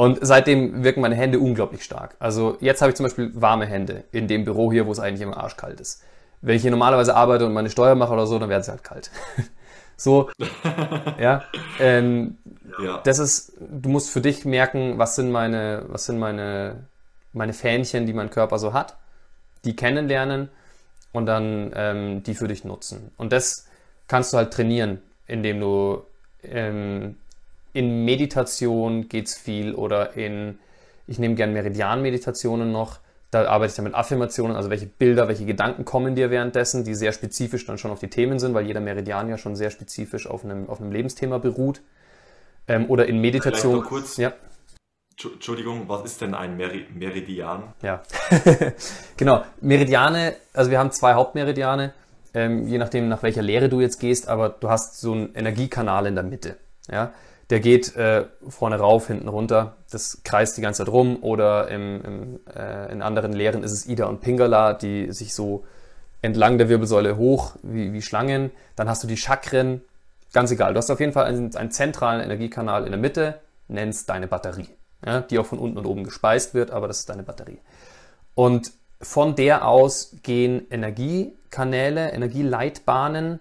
[0.00, 2.16] Und seitdem wirken meine Hände unglaublich stark.
[2.20, 5.20] Also jetzt habe ich zum Beispiel warme Hände in dem Büro hier, wo es eigentlich
[5.20, 6.02] immer arschkalt ist.
[6.40, 8.82] Wenn ich hier normalerweise arbeite und meine Steuer mache oder so, dann werden sie halt
[8.82, 9.10] kalt.
[9.98, 10.30] so,
[11.20, 11.44] ja.
[11.78, 12.38] Ähm,
[12.82, 13.02] ja.
[13.04, 16.86] Das ist, du musst für dich merken, was sind meine, was sind meine,
[17.34, 18.96] meine Fähnchen, die mein Körper so hat,
[19.66, 20.48] die kennenlernen
[21.12, 23.10] und dann ähm, die für dich nutzen.
[23.18, 23.68] Und das
[24.08, 26.04] kannst du halt trainieren, indem du
[26.42, 27.16] ähm,
[27.72, 30.58] in Meditation geht es viel oder in,
[31.06, 32.98] ich nehme gerne Meridian-Meditationen noch.
[33.30, 36.94] Da arbeite ich dann mit Affirmationen, also welche Bilder, welche Gedanken kommen dir währenddessen, die
[36.94, 40.26] sehr spezifisch dann schon auf die Themen sind, weil jeder Meridian ja schon sehr spezifisch
[40.26, 41.80] auf einem, auf einem Lebensthema beruht.
[42.66, 43.84] Ähm, oder in Meditation.
[43.84, 44.16] Kurz.
[44.16, 44.32] Ja.
[45.22, 47.74] Entschuldigung, was ist denn ein Meri Meridian?
[47.82, 48.02] Ja,
[49.16, 49.44] genau.
[49.60, 51.92] Meridiane, also wir haben zwei Hauptmeridiane
[52.34, 56.06] ähm, je nachdem, nach welcher Lehre du jetzt gehst, aber du hast so einen Energiekanal
[56.06, 56.56] in der Mitte.
[56.88, 57.12] Ja?
[57.50, 62.04] Der geht äh, vorne rauf, hinten runter, das kreist die ganze Zeit rum oder im,
[62.04, 65.64] im, äh, in anderen Lehren ist es Ida und Pingala, die sich so
[66.22, 68.52] entlang der Wirbelsäule hoch wie, wie Schlangen.
[68.76, 69.82] Dann hast du die Chakren,
[70.32, 70.74] ganz egal.
[70.74, 74.68] Du hast auf jeden Fall einen, einen zentralen Energiekanal in der Mitte, nennst deine Batterie,
[75.04, 75.20] ja?
[75.20, 77.58] die auch von unten und oben gespeist wird, aber das ist deine Batterie.
[78.34, 83.40] Und von der aus gehen Energiekanäle, Energieleitbahnen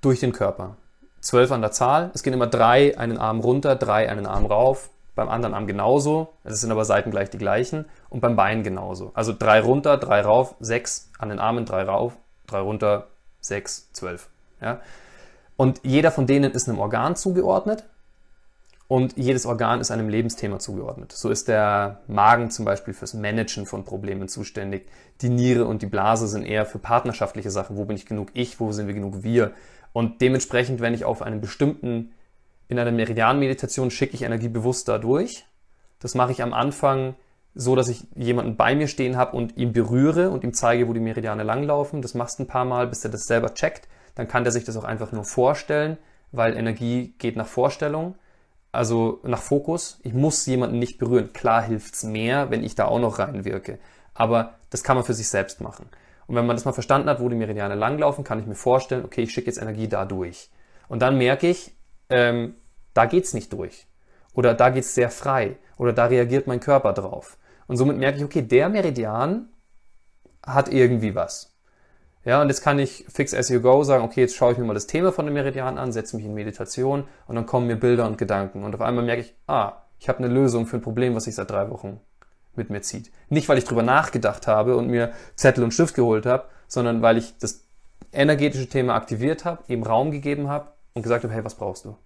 [0.00, 0.76] durch den Körper.
[1.20, 2.10] Zwölf an der Zahl.
[2.14, 4.90] Es gehen immer drei einen Arm runter, drei einen Arm rauf.
[5.14, 6.34] Beim anderen Arm genauso.
[6.44, 7.84] Es sind aber Seiten gleich die gleichen.
[8.08, 9.10] Und beim Bein genauso.
[9.14, 13.08] Also drei runter, drei rauf, sechs an den Armen, drei rauf, drei runter,
[13.40, 14.28] sechs, zwölf.
[14.60, 14.80] Ja?
[15.56, 17.84] Und jeder von denen ist einem Organ zugeordnet
[18.90, 21.12] und jedes Organ ist einem Lebensthema zugeordnet.
[21.12, 24.88] So ist der Magen zum Beispiel fürs Managen von Problemen zuständig.
[25.20, 27.76] Die Niere und die Blase sind eher für partnerschaftliche Sachen.
[27.76, 28.58] Wo bin ich genug ich?
[28.58, 29.52] Wo sind wir genug wir?
[29.92, 32.12] Und dementsprechend, wenn ich auf einen bestimmten,
[32.68, 35.44] in einer Meridianmeditation schicke ich Energie bewusst da durch.
[35.98, 37.16] Das mache ich am Anfang
[37.54, 40.92] so, dass ich jemanden bei mir stehen habe und ihn berühre und ihm zeige, wo
[40.92, 42.00] die Meridiane langlaufen.
[42.00, 43.88] Das machst du ein paar Mal, bis er das selber checkt.
[44.14, 45.98] Dann kann der sich das auch einfach nur vorstellen,
[46.30, 48.14] weil Energie geht nach Vorstellung
[48.72, 49.98] also nach Fokus.
[50.02, 51.32] Ich muss jemanden nicht berühren.
[51.32, 53.78] Klar hilft's mehr, wenn ich da auch noch reinwirke.
[54.14, 55.88] Aber das kann man für sich selbst machen.
[56.30, 59.04] Und wenn man das mal verstanden hat, wo die Meridiane langlaufen, kann ich mir vorstellen,
[59.04, 60.48] okay, ich schicke jetzt Energie da durch.
[60.86, 61.76] Und dann merke ich,
[62.08, 62.54] ähm,
[62.94, 63.88] da geht's nicht durch.
[64.32, 65.56] Oder da geht's sehr frei.
[65.76, 67.36] Oder da reagiert mein Körper drauf.
[67.66, 69.48] Und somit merke ich, okay, der Meridian
[70.46, 71.52] hat irgendwie was.
[72.24, 74.64] Ja, und jetzt kann ich fix as you go sagen, okay, jetzt schaue ich mir
[74.64, 77.74] mal das Thema von dem Meridian an, setze mich in Meditation und dann kommen mir
[77.74, 78.62] Bilder und Gedanken.
[78.62, 81.34] Und auf einmal merke ich, ah, ich habe eine Lösung für ein Problem, was sich
[81.34, 81.98] seit drei Wochen
[82.54, 83.10] mit mir zieht.
[83.28, 87.16] Nicht, weil ich drüber nachgedacht habe und mir Zettel und Stift geholt habe, sondern weil
[87.16, 87.64] ich das
[88.12, 91.96] energetische Thema aktiviert habe, ihm Raum gegeben habe und gesagt habe, hey, was brauchst du?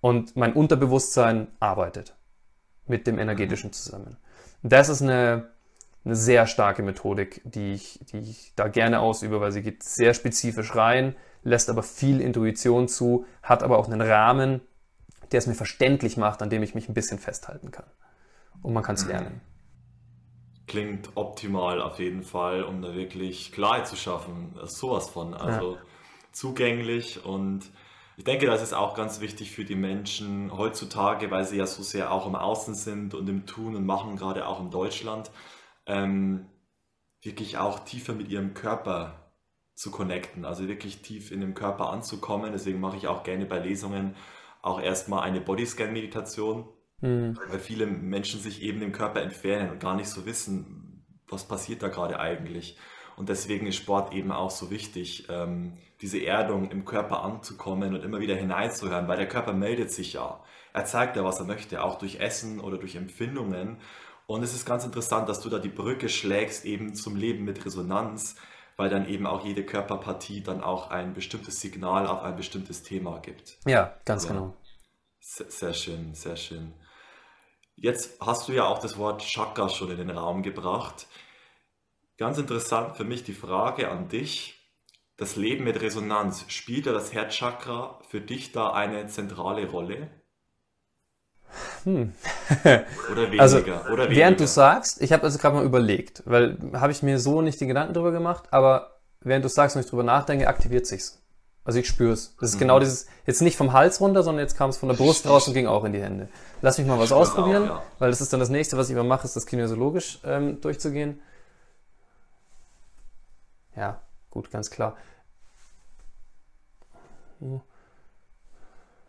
[0.00, 2.14] Und mein Unterbewusstsein arbeitet
[2.86, 4.16] mit dem energetischen zusammen.
[4.62, 5.50] Das ist eine,
[6.04, 10.14] eine sehr starke Methodik, die ich, die ich da gerne ausübe, weil sie geht sehr
[10.14, 14.60] spezifisch rein, lässt aber viel Intuition zu, hat aber auch einen Rahmen,
[15.32, 17.86] der es mir verständlich macht, an dem ich mich ein bisschen festhalten kann.
[18.62, 19.10] Und man kann es mhm.
[19.10, 19.40] lernen.
[20.66, 24.54] Klingt optimal auf jeden Fall, um da wirklich Klarheit zu schaffen.
[24.64, 25.34] Sowas von.
[25.34, 25.82] Also ja.
[26.32, 27.70] zugänglich und
[28.18, 31.84] ich denke, das ist auch ganz wichtig für die Menschen heutzutage, weil sie ja so
[31.84, 35.30] sehr auch im Außen sind und im Tun und Machen, gerade auch in Deutschland,
[35.86, 36.46] ähm,
[37.22, 39.32] wirklich auch tiefer mit ihrem Körper
[39.76, 42.50] zu connecten, also wirklich tief in dem Körper anzukommen.
[42.50, 44.16] Deswegen mache ich auch gerne bei Lesungen
[44.62, 46.68] auch erstmal eine Bodyscan-Meditation,
[47.00, 47.38] mhm.
[47.48, 51.82] weil viele Menschen sich eben im Körper entfernen und gar nicht so wissen, was passiert
[51.82, 52.78] da gerade eigentlich.
[53.16, 58.04] Und deswegen ist Sport eben auch so wichtig, ähm, diese Erdung im Körper anzukommen und
[58.04, 60.40] immer wieder hineinzuhören, weil der Körper meldet sich ja.
[60.72, 63.78] Er zeigt ja, was er möchte, auch durch Essen oder durch Empfindungen.
[64.26, 67.64] Und es ist ganz interessant, dass du da die Brücke schlägst eben zum Leben mit
[67.64, 68.36] Resonanz,
[68.76, 73.18] weil dann eben auch jede Körperpartie dann auch ein bestimmtes Signal auf ein bestimmtes Thema
[73.18, 73.58] gibt.
[73.66, 74.30] Ja, ganz ja.
[74.30, 74.54] genau.
[75.18, 76.74] Sehr, sehr schön, sehr schön.
[77.80, 81.06] Jetzt hast du ja auch das Wort Chakra schon in den Raum gebracht.
[82.16, 84.56] Ganz interessant für mich die Frage an dich.
[85.16, 90.10] Das Leben mit Resonanz, spielt ja das Herzchakra für dich da eine zentrale Rolle?
[91.84, 92.14] Hm.
[93.12, 93.42] oder weniger.
[93.42, 94.10] Also, oder weniger.
[94.10, 97.60] Während du sagst, ich habe also gerade mal überlegt, weil habe ich mir so nicht
[97.60, 101.22] die Gedanken drüber gemacht, aber während du sagst und ich drüber nachdenke, aktiviert sich's.
[101.68, 102.34] Also ich spüre es.
[102.40, 102.60] Das ist mhm.
[102.60, 105.48] genau dieses, jetzt nicht vom Hals runter, sondern jetzt kam es von der Brust raus
[105.48, 106.30] und ging auch in die Hände.
[106.62, 107.82] Lass mich mal was ausprobieren, auch, ja.
[107.98, 111.20] weil das ist dann das nächste, was ich immer mache, ist das kinesiologisch ähm, durchzugehen.
[113.76, 114.00] Ja,
[114.30, 114.96] gut, ganz klar.
[117.38, 117.60] Man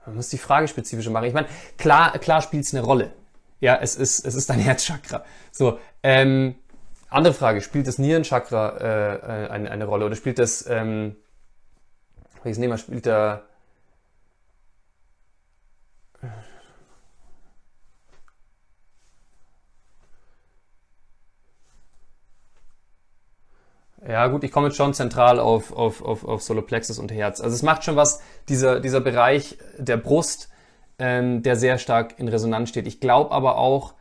[0.05, 1.27] muss die Frage spezifischer machen.
[1.27, 3.13] Ich meine, klar, klar spielt es eine Rolle.
[3.61, 5.23] Ja, es ist, es ist dein Herzchakra.
[5.53, 6.55] So, ähm,
[7.07, 11.15] andere Frage, spielt das Nierenchakra äh, äh eine, eine Rolle oder spielt das, ähm,
[12.43, 13.43] welches Nehmer spielt da
[24.07, 27.41] Ja, gut, ich komme jetzt schon zentral auf, auf, auf, auf Solarplexus und Herz.
[27.41, 30.49] Also es macht schon was, dieser, dieser Bereich der Brust,
[30.99, 32.87] ähm, der sehr stark in Resonanz steht.
[32.87, 33.93] Ich glaube aber auch,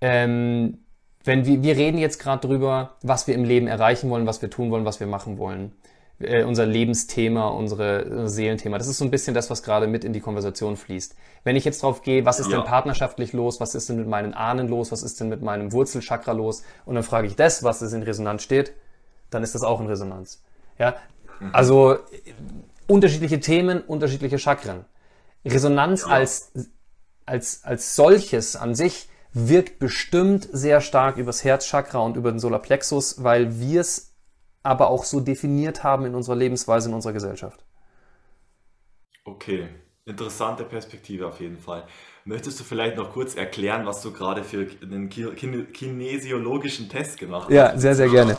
[0.00, 0.78] ähm,
[1.24, 4.50] wenn wir, wir reden jetzt gerade drüber, was wir im Leben erreichen wollen, was wir
[4.50, 5.72] tun wollen, was wir machen wollen.
[6.20, 8.78] Äh, unser Lebensthema, unsere, unser Seelenthema.
[8.78, 11.16] Das ist so ein bisschen das, was gerade mit in die Konversation fließt.
[11.42, 12.58] Wenn ich jetzt drauf gehe, was ist ja.
[12.58, 15.72] denn partnerschaftlich los, was ist denn mit meinen Ahnen los, was ist denn mit meinem
[15.72, 18.74] Wurzelchakra los, und dann frage ich das, was es in Resonanz steht,
[19.30, 20.40] dann ist das auch in Resonanz.
[20.78, 20.94] Ja?
[21.52, 21.98] Also
[22.86, 24.84] unterschiedliche Themen, unterschiedliche Chakren.
[25.44, 26.08] Resonanz ja.
[26.08, 26.52] als,
[27.26, 33.24] als, als solches an sich wirkt bestimmt sehr stark übers Herzchakra und über den Solarplexus,
[33.24, 34.13] weil wir es
[34.64, 37.64] aber auch so definiert haben in unserer Lebensweise, in unserer Gesellschaft.
[39.24, 39.68] Okay,
[40.06, 41.84] interessante Perspektive auf jeden Fall.
[42.24, 47.54] Möchtest du vielleicht noch kurz erklären, was du gerade für einen kinesiologischen Test gemacht hast?
[47.54, 48.38] Ja, sehr, sehr gerne.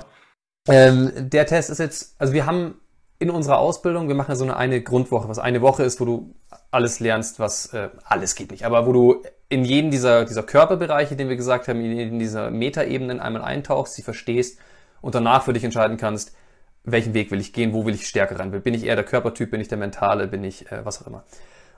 [0.68, 2.82] Ähm, der Test ist jetzt, also wir haben
[3.20, 6.06] in unserer Ausbildung, wir machen ja so eine, eine Grundwoche, was eine Woche ist, wo
[6.06, 6.36] du
[6.72, 11.16] alles lernst, was äh, alles geht nicht, aber wo du in jeden dieser, dieser Körperbereiche,
[11.16, 14.60] den wir gesagt haben, in, in dieser Metaebenen einmal eintauchst, sie verstehst
[15.06, 16.36] und danach für dich entscheiden kannst,
[16.84, 18.50] welchen Weg will ich gehen, wo will ich stärker rein?
[18.50, 21.24] Bin ich eher der Körpertyp, bin ich der Mentale, bin ich äh, was auch immer.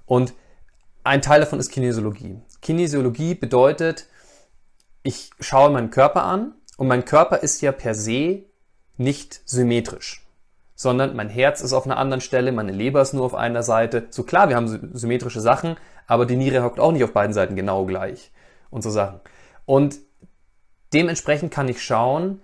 [0.06, 0.34] Und
[1.04, 2.40] ein Teil davon ist Kinesiologie.
[2.62, 4.08] Kinesiologie bedeutet,
[5.04, 8.44] ich schaue meinen Körper an und mein Körper ist ja per se
[8.96, 10.26] nicht symmetrisch,
[10.76, 14.08] sondern mein Herz ist auf einer anderen Stelle, meine Leber ist nur auf einer Seite.
[14.10, 15.76] So klar, wir haben symmetrische Sachen,
[16.08, 18.32] aber die Niere hockt auch nicht auf beiden Seiten genau gleich
[18.70, 19.20] und so Sachen.
[19.66, 19.98] Und
[20.94, 22.40] dementsprechend kann ich schauen,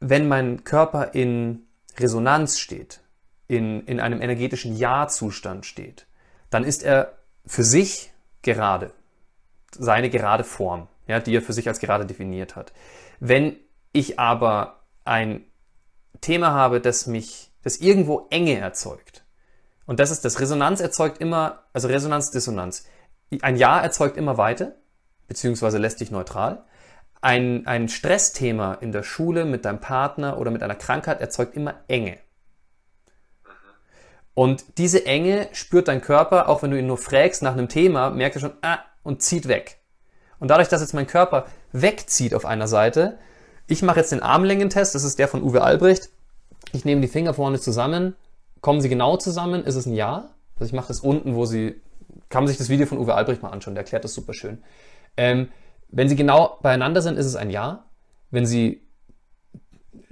[0.00, 1.66] wenn mein Körper in
[1.98, 3.00] Resonanz steht,
[3.48, 6.06] in, in einem energetischen Ja-Zustand steht,
[6.50, 8.92] dann ist er für sich gerade,
[9.72, 12.72] seine gerade Form, ja, die er für sich als gerade definiert hat.
[13.20, 13.56] Wenn
[13.92, 15.44] ich aber ein
[16.20, 19.24] Thema habe, das mich, das irgendwo Enge erzeugt.
[19.86, 20.40] Und das ist das.
[20.40, 22.86] Resonanz erzeugt immer, also Resonanz, Dissonanz.
[23.42, 24.76] Ein Ja erzeugt immer Weite,
[25.28, 26.64] beziehungsweise lässt dich neutral.
[27.26, 31.74] Ein, ein Stressthema in der Schule mit deinem Partner oder mit einer Krankheit erzeugt immer
[31.88, 32.18] Enge.
[34.32, 38.10] Und diese Enge spürt dein Körper, auch wenn du ihn nur fragst nach einem Thema,
[38.10, 39.78] merkt er schon, ah, und zieht weg.
[40.38, 43.18] Und dadurch, dass jetzt mein Körper wegzieht auf einer Seite,
[43.66, 46.10] ich mache jetzt den Armlängentest, das ist der von Uwe Albrecht.
[46.70, 48.14] ich nehme die Finger vorne zusammen,
[48.60, 50.30] kommen sie genau zusammen, ist es ein Ja.
[50.60, 51.80] Also ich mache das unten, wo sie,
[52.28, 54.62] kann man sich das Video von Uwe Albrecht mal anschauen, der erklärt das super schön.
[55.16, 55.48] Ähm,
[55.88, 57.84] wenn sie genau beieinander sind, ist es ein Ja.
[58.30, 58.82] Wenn sie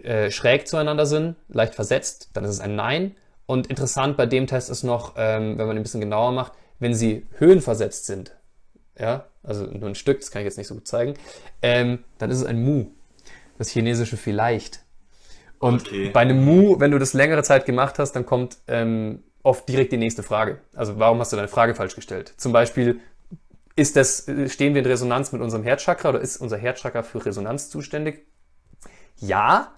[0.02, 3.16] äh, schräg zueinander sind, leicht versetzt, dann ist es ein Nein.
[3.46, 6.94] Und interessant bei dem Test ist noch, ähm, wenn man ein bisschen genauer macht, wenn
[6.94, 8.36] sie höhenversetzt sind,
[8.98, 11.14] ja, also nur ein Stück, das kann ich jetzt nicht so gut zeigen,
[11.62, 12.86] ähm, dann ist es ein Mu.
[13.58, 14.80] Das chinesische vielleicht.
[15.58, 16.10] Und okay.
[16.10, 19.92] bei einem Mu, wenn du das längere Zeit gemacht hast, dann kommt ähm, oft direkt
[19.92, 20.58] die nächste Frage.
[20.74, 22.34] Also warum hast du deine Frage falsch gestellt?
[22.36, 23.00] Zum Beispiel,
[23.76, 27.70] ist das, stehen wir in Resonanz mit unserem Herzchakra oder ist unser Herzchakra für Resonanz
[27.70, 28.26] zuständig?
[29.16, 29.72] Ja.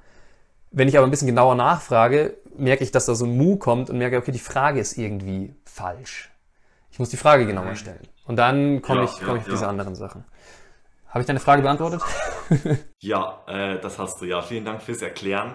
[0.71, 3.89] Wenn ich aber ein bisschen genauer nachfrage, merke ich, dass da so ein Mu kommt
[3.89, 6.31] und merke, okay, die Frage ist irgendwie falsch.
[6.91, 7.77] Ich muss die Frage genauer mhm.
[7.77, 8.09] stellen.
[8.27, 9.53] Und dann komme ja, ich, komm ja, ich auf ja.
[9.53, 10.25] diese anderen Sachen.
[11.09, 12.03] Habe ich deine Frage beantwortet?
[13.01, 14.43] ja, äh, das hast du ja.
[14.43, 15.55] Vielen Dank fürs Erklären.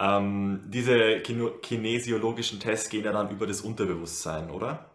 [0.00, 4.89] Ähm, diese kinesiologischen Tests gehen ja dann über das Unterbewusstsein, oder?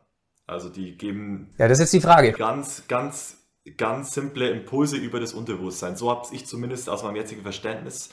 [0.47, 1.53] Also die geben.
[1.57, 2.31] Ja, das ist jetzt die Frage.
[2.33, 3.37] Ganz, ganz,
[3.77, 5.95] ganz simple Impulse über das Unterbewusstsein.
[5.95, 8.09] So habe ich zumindest aus meinem jetzigen Verständnis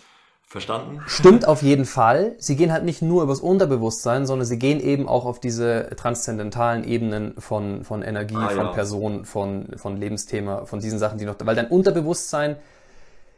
[0.53, 1.01] Verstanden?
[1.07, 2.37] Stimmt auf jeden Fall.
[2.39, 6.85] Sie gehen halt nicht nur übers Unterbewusstsein, sondern sie gehen eben auch auf diese transzendentalen
[6.85, 8.73] Ebenen von, von Energie, ah, von ja.
[8.73, 12.57] Person, von, von Lebensthema, von diesen Sachen, die noch, weil dein Unterbewusstsein,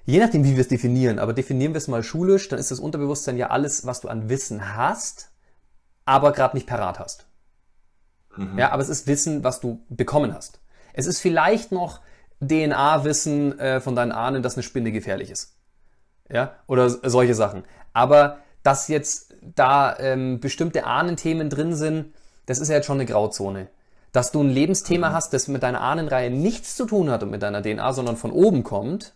[0.05, 2.81] je nachdem, wie wir es definieren, aber definieren wir es mal schulisch, dann ist das
[2.81, 5.31] Unterbewusstsein ja alles, was du an Wissen hast,
[6.05, 7.29] aber gerade nicht parat hast.
[8.37, 8.59] Mhm.
[8.59, 10.61] Ja, aber es ist Wissen, was du bekommen hast.
[10.93, 12.01] Es ist vielleicht noch
[12.41, 15.55] DNA-Wissen äh, von deinen Ahnen, dass eine Spinne gefährlich ist
[16.31, 17.65] ja, oder solche Sachen.
[17.93, 22.15] Aber dass jetzt da ähm, bestimmte Ahnenthemen drin sind,
[22.47, 23.69] das ist ja jetzt schon eine Grauzone.
[24.13, 25.13] Dass du ein Lebensthema mhm.
[25.13, 28.31] hast, das mit deiner Ahnenreihe nichts zu tun hat und mit deiner DNA, sondern von
[28.31, 29.15] oben kommt,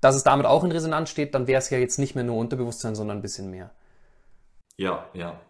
[0.00, 2.36] dass es damit auch in Resonanz steht, dann wäre es ja jetzt nicht mehr nur
[2.36, 3.70] Unterbewusstsein, sondern ein bisschen mehr.
[4.76, 5.40] Ja, ja.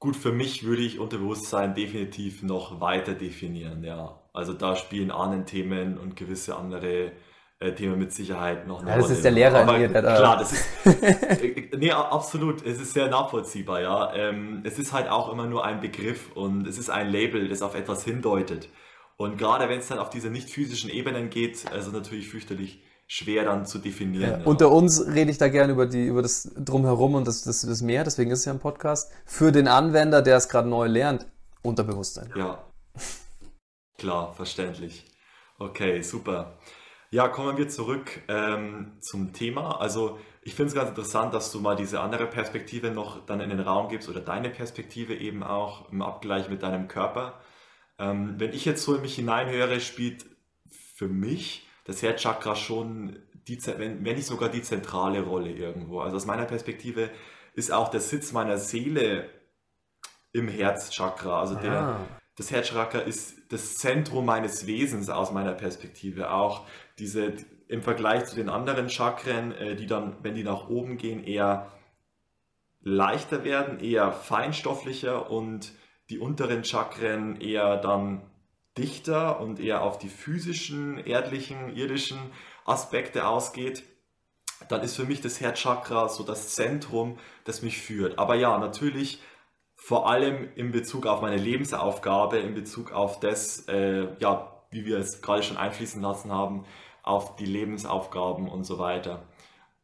[0.00, 4.18] Gut, für mich würde ich Unterbewusstsein definitiv noch weiter definieren, ja.
[4.32, 7.12] Also da spielen Ahnenthemen und gewisse andere
[7.58, 10.16] äh, Thema mit Sicherheit noch eine ja, Das ist der Lehrer Aber mir, der da.
[10.16, 10.66] Klar, das ist.
[11.42, 12.64] Äh, nee, absolut.
[12.64, 14.14] Es ist sehr nachvollziehbar, ja.
[14.14, 17.60] Ähm, es ist halt auch immer nur ein Begriff und es ist ein Label, das
[17.60, 18.70] auf etwas hindeutet.
[19.18, 22.82] Und gerade wenn es dann auf diese nicht physischen Ebenen geht, also natürlich fürchterlich
[23.12, 24.30] schwer dann zu definieren.
[24.30, 24.44] Ja, ja.
[24.44, 27.82] Unter uns rede ich da gerne über, die, über das Drumherum und das, das, das
[27.82, 29.10] Mehr, deswegen ist es ja ein Podcast.
[29.26, 31.26] Für den Anwender, der es gerade neu lernt,
[31.62, 32.32] Unterbewusstsein.
[32.36, 32.64] Ja.
[33.98, 35.06] Klar, verständlich.
[35.58, 36.56] Okay, super.
[37.10, 39.80] Ja, kommen wir zurück ähm, zum Thema.
[39.80, 43.50] Also ich finde es ganz interessant, dass du mal diese andere Perspektive noch dann in
[43.50, 47.40] den Raum gibst oder deine Perspektive eben auch im Abgleich mit deinem Körper.
[47.98, 50.26] Ähm, wenn ich jetzt so in mich hineinhöre, spielt
[50.94, 56.00] für mich das Herzchakra schon, die, wenn, wenn nicht sogar die zentrale Rolle irgendwo.
[56.00, 57.10] Also aus meiner Perspektive
[57.54, 59.28] ist auch der Sitz meiner Seele
[60.32, 61.40] im Herzchakra.
[61.40, 62.06] Also der, ah.
[62.36, 66.30] das Herzchakra ist das Zentrum meines Wesens aus meiner Perspektive.
[66.30, 66.66] Auch
[66.98, 67.34] diese
[67.68, 71.70] im Vergleich zu den anderen Chakren, äh, die dann, wenn die nach oben gehen, eher
[72.82, 75.72] leichter werden, eher feinstofflicher und
[76.08, 78.29] die unteren Chakren eher dann
[78.80, 82.18] dichter und eher auf die physischen, erdlichen, irdischen
[82.64, 83.82] Aspekte ausgeht,
[84.68, 88.18] dann ist für mich das Herzchakra so das Zentrum, das mich führt.
[88.18, 89.20] Aber ja, natürlich
[89.76, 94.98] vor allem in Bezug auf meine Lebensaufgabe, in Bezug auf das, äh, ja, wie wir
[94.98, 96.64] es gerade schon einfließen lassen haben,
[97.02, 99.22] auf die Lebensaufgaben und so weiter.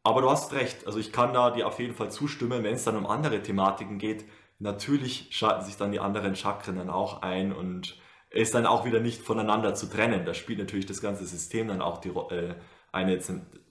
[0.03, 2.83] Aber du hast recht, also ich kann da dir auf jeden Fall zustimmen, wenn es
[2.83, 4.25] dann um andere Thematiken geht,
[4.59, 7.97] natürlich schalten sich dann die anderen Chakren dann auch ein und
[8.29, 10.25] ist dann auch wieder nicht voneinander zu trennen.
[10.25, 12.55] Da spielt natürlich das ganze System dann auch die, äh,
[12.91, 13.19] eine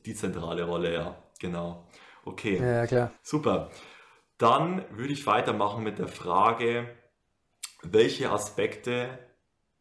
[0.05, 1.87] die zentrale Rolle, ja, genau.
[2.25, 3.13] Okay, ja, klar.
[3.23, 3.71] super.
[4.39, 6.89] Dann würde ich weitermachen mit der Frage,
[7.83, 9.19] welche Aspekte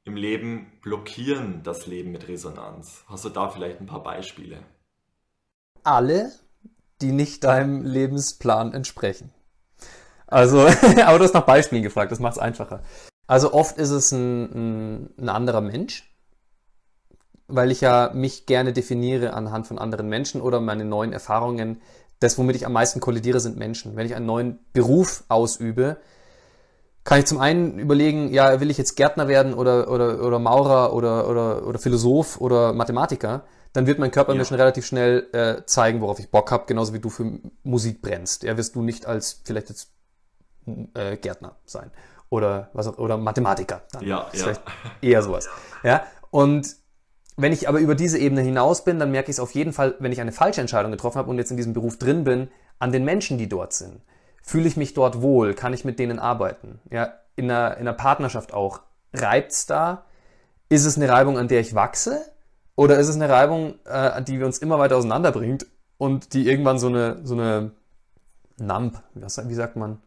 [0.06, 3.04] im Leben blockieren das Leben mit Resonanz?
[3.08, 4.64] Hast du da vielleicht ein paar Beispiele?
[5.84, 6.32] Alle,
[7.02, 9.34] die nicht deinem Lebensplan entsprechen.
[10.28, 10.60] Also,
[11.06, 12.84] aber du hast nach Beispielen gefragt, das macht es einfacher.
[13.28, 16.12] Also oft ist es ein, ein, ein anderer Mensch,
[17.48, 21.82] weil ich ja mich gerne definiere anhand von anderen Menschen oder meine neuen Erfahrungen.
[22.20, 23.96] Das, womit ich am meisten kollidiere, sind Menschen.
[23.96, 25.98] Wenn ich einen neuen Beruf ausübe,
[27.04, 30.94] kann ich zum einen überlegen, ja, will ich jetzt Gärtner werden oder, oder, oder Maurer
[30.94, 33.44] oder, oder, oder Philosoph oder Mathematiker,
[33.74, 34.40] dann wird mein Körper ja.
[34.40, 38.02] mir schon relativ schnell äh, zeigen, worauf ich Bock habe, genauso wie du für Musik
[38.02, 38.44] brennst.
[38.44, 39.92] Ja, wirst du nicht als vielleicht jetzt
[40.96, 41.92] äh, Gärtner sein
[42.30, 43.84] oder was auch, oder Mathematiker.
[43.92, 44.26] Dann ja, ja.
[44.32, 44.62] Vielleicht
[45.02, 45.50] eher sowas.
[45.84, 46.76] Ja, und
[47.38, 49.96] wenn ich aber über diese Ebene hinaus bin, dann merke ich es auf jeden Fall,
[50.00, 52.50] wenn ich eine falsche Entscheidung getroffen habe und jetzt in diesem Beruf drin bin,
[52.80, 54.02] an den Menschen, die dort sind.
[54.42, 55.54] Fühle ich mich dort wohl?
[55.54, 56.80] Kann ich mit denen arbeiten?
[56.92, 58.82] Ja, in einer, in einer Partnerschaft auch.
[59.14, 60.06] Reibt's da?
[60.70, 62.22] Ist es eine Reibung, an der ich wachse?
[62.76, 65.66] Oder ist es eine Reibung, äh, die uns immer weiter auseinanderbringt
[65.98, 67.72] und die irgendwann so eine, so eine
[68.58, 70.02] Nump, wie sagt man,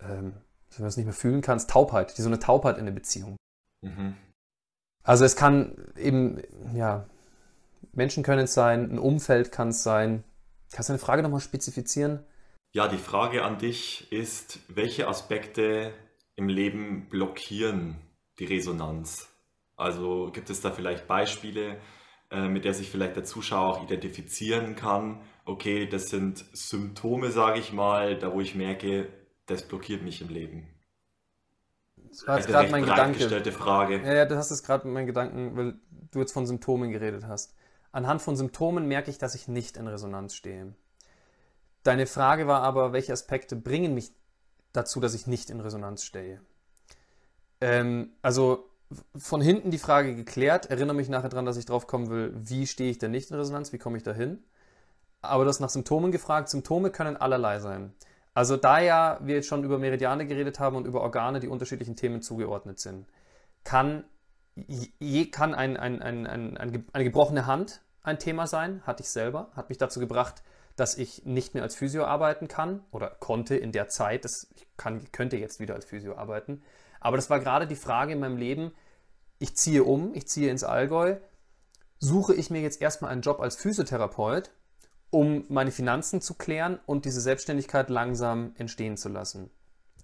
[0.00, 0.34] ähm,
[0.70, 3.36] wenn du es nicht mehr fühlen kannst, Taubheit, die so eine Taubheit in der Beziehung.
[3.82, 4.16] Mhm.
[5.02, 6.42] Also es kann eben,
[6.74, 7.06] ja,
[7.92, 10.24] Menschen können es sein, ein Umfeld kann es sein.
[10.72, 12.24] Kannst du deine Frage nochmal spezifizieren?
[12.74, 15.94] Ja, die Frage an dich ist, welche Aspekte
[16.34, 17.96] im Leben blockieren
[18.38, 19.28] die Resonanz?
[19.76, 21.78] Also gibt es da vielleicht Beispiele,
[22.30, 25.22] äh, mit der sich vielleicht der Zuschauer auch identifizieren kann?
[25.44, 29.08] Okay, das sind Symptome, sage ich mal, da wo ich merke,
[29.46, 30.68] das blockiert mich im Leben.
[31.96, 33.52] Das war jetzt gerade mein Gedanke.
[33.52, 33.98] Frage.
[34.02, 35.74] Ja, ja, das hast jetzt gerade mein Gedanken, weil
[36.10, 37.54] du jetzt von Symptomen geredet hast.
[37.92, 40.74] Anhand von Symptomen merke ich, dass ich nicht in Resonanz stehe.
[41.82, 44.12] Deine Frage war aber, welche Aspekte bringen mich
[44.72, 46.40] dazu, dass ich nicht in Resonanz stehe?
[47.60, 48.68] Ähm, also
[49.16, 52.66] von hinten die Frage geklärt, erinnere mich nachher daran, dass ich drauf kommen will, wie
[52.66, 54.44] stehe ich denn nicht in Resonanz, wie komme ich da hin?
[55.22, 56.48] Aber du hast nach Symptomen gefragt.
[56.48, 57.94] Symptome können allerlei sein.
[58.36, 61.96] Also da ja wir jetzt schon über Meridiane geredet haben und über Organe, die unterschiedlichen
[61.96, 63.08] Themen zugeordnet sind,
[63.64, 64.04] kann,
[64.54, 69.70] je, kann ein, ein, ein, eine gebrochene Hand ein Thema sein, hatte ich selber, hat
[69.70, 70.42] mich dazu gebracht,
[70.76, 74.66] dass ich nicht mehr als Physio arbeiten kann oder konnte in der Zeit, das, ich
[74.76, 76.62] kann, könnte jetzt wieder als Physio arbeiten.
[77.00, 78.72] Aber das war gerade die Frage in meinem Leben,
[79.38, 81.16] ich ziehe um, ich ziehe ins Allgäu,
[82.00, 84.50] suche ich mir jetzt erstmal einen Job als Physiotherapeut
[85.16, 89.48] um meine Finanzen zu klären und diese Selbstständigkeit langsam entstehen zu lassen.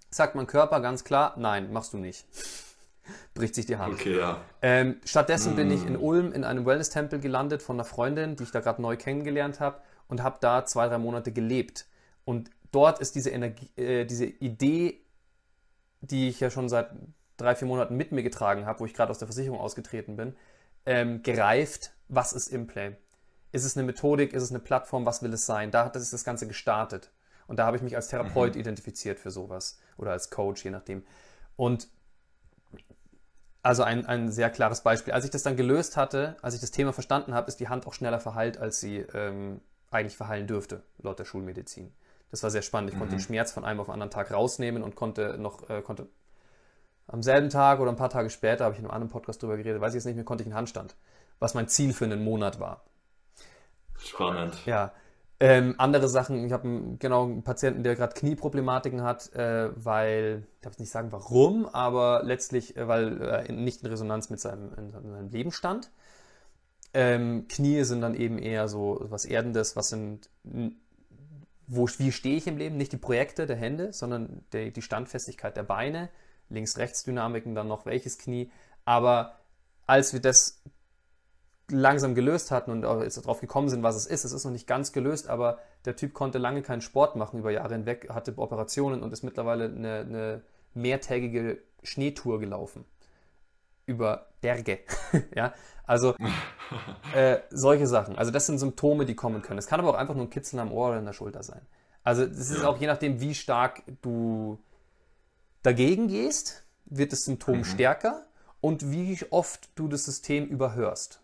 [0.08, 2.24] Sagt mein Körper ganz klar, nein, machst du nicht.
[3.34, 3.92] Bricht sich die Hand.
[3.92, 4.40] Okay, ja.
[4.62, 5.56] Ähm, stattdessen mm.
[5.56, 6.02] bin ich in mm.
[6.02, 9.82] Ulm in einem Wellness-Tempel gelandet von einer Freundin, die ich da gerade neu kennengelernt habe
[10.08, 11.84] und habe da zwei, drei Monate gelebt.
[12.24, 14.98] Und dort ist diese, Energie, äh, diese Idee,
[16.00, 16.88] die ich ja schon seit
[17.36, 20.36] drei, vier Monaten mit mir getragen habe, wo ich gerade aus der Versicherung ausgetreten bin,
[20.86, 22.96] ähm, gereift, was ist Implay?
[23.52, 24.32] Ist es eine Methodik?
[24.32, 25.06] Ist es eine Plattform?
[25.06, 25.70] Was will es sein?
[25.70, 27.10] Da hat das Ganze gestartet.
[27.46, 28.60] Und da habe ich mich als Therapeut mhm.
[28.60, 29.78] identifiziert für sowas.
[29.98, 31.04] Oder als Coach, je nachdem.
[31.56, 31.88] Und
[33.62, 35.12] also ein, ein sehr klares Beispiel.
[35.12, 37.86] Als ich das dann gelöst hatte, als ich das Thema verstanden habe, ist die Hand
[37.86, 41.92] auch schneller verheilt, als sie ähm, eigentlich verheilen dürfte, laut der Schulmedizin.
[42.30, 42.90] Das war sehr spannend.
[42.90, 43.00] Ich mhm.
[43.00, 46.08] konnte den Schmerz von einem auf den anderen Tag rausnehmen und konnte noch, äh, konnte
[47.06, 49.58] am selben Tag oder ein paar Tage später, habe ich in einem anderen Podcast darüber
[49.58, 50.96] geredet, weiß ich jetzt nicht mehr, konnte ich einen Handstand,
[51.38, 52.84] was mein Ziel für einen Monat war.
[54.04, 54.56] Spannend.
[54.66, 54.92] Ja.
[55.40, 60.60] Ähm, andere Sachen, ich habe genau einen Patienten, der gerade Knieproblematiken hat, äh, weil, ich
[60.60, 64.72] darf nicht sagen warum, aber letztlich, äh, weil er äh, nicht in Resonanz mit seinem,
[64.74, 65.90] in seinem Leben stand.
[66.94, 70.30] Ähm, Knie sind dann eben eher so was Erdendes, was sind,
[71.66, 72.76] wo, wie stehe ich im Leben?
[72.76, 76.08] Nicht die Projekte der Hände, sondern die, die Standfestigkeit der Beine,
[76.50, 78.52] Links-Rechts-Dynamiken, dann noch welches Knie.
[78.84, 79.40] Aber
[79.86, 80.62] als wir das
[81.72, 84.24] langsam gelöst hatten und jetzt darauf gekommen sind, was es ist.
[84.24, 87.50] Es ist noch nicht ganz gelöst, aber der Typ konnte lange keinen Sport machen über
[87.50, 90.42] Jahre hinweg, hatte Operationen und ist mittlerweile eine, eine
[90.74, 92.84] mehrtägige Schneetour gelaufen.
[93.86, 94.80] Über Berge.
[95.34, 95.54] ja,
[95.84, 96.14] also
[97.14, 98.16] äh, solche Sachen.
[98.16, 99.58] Also das sind Symptome, die kommen können.
[99.58, 101.62] Es kann aber auch einfach nur ein Kitzeln am Ohr oder in der Schulter sein.
[102.04, 104.58] Also es ist auch je nachdem, wie stark du
[105.62, 107.64] dagegen gehst, wird das Symptom mhm.
[107.64, 108.26] stärker
[108.60, 111.21] und wie oft du das System überhörst.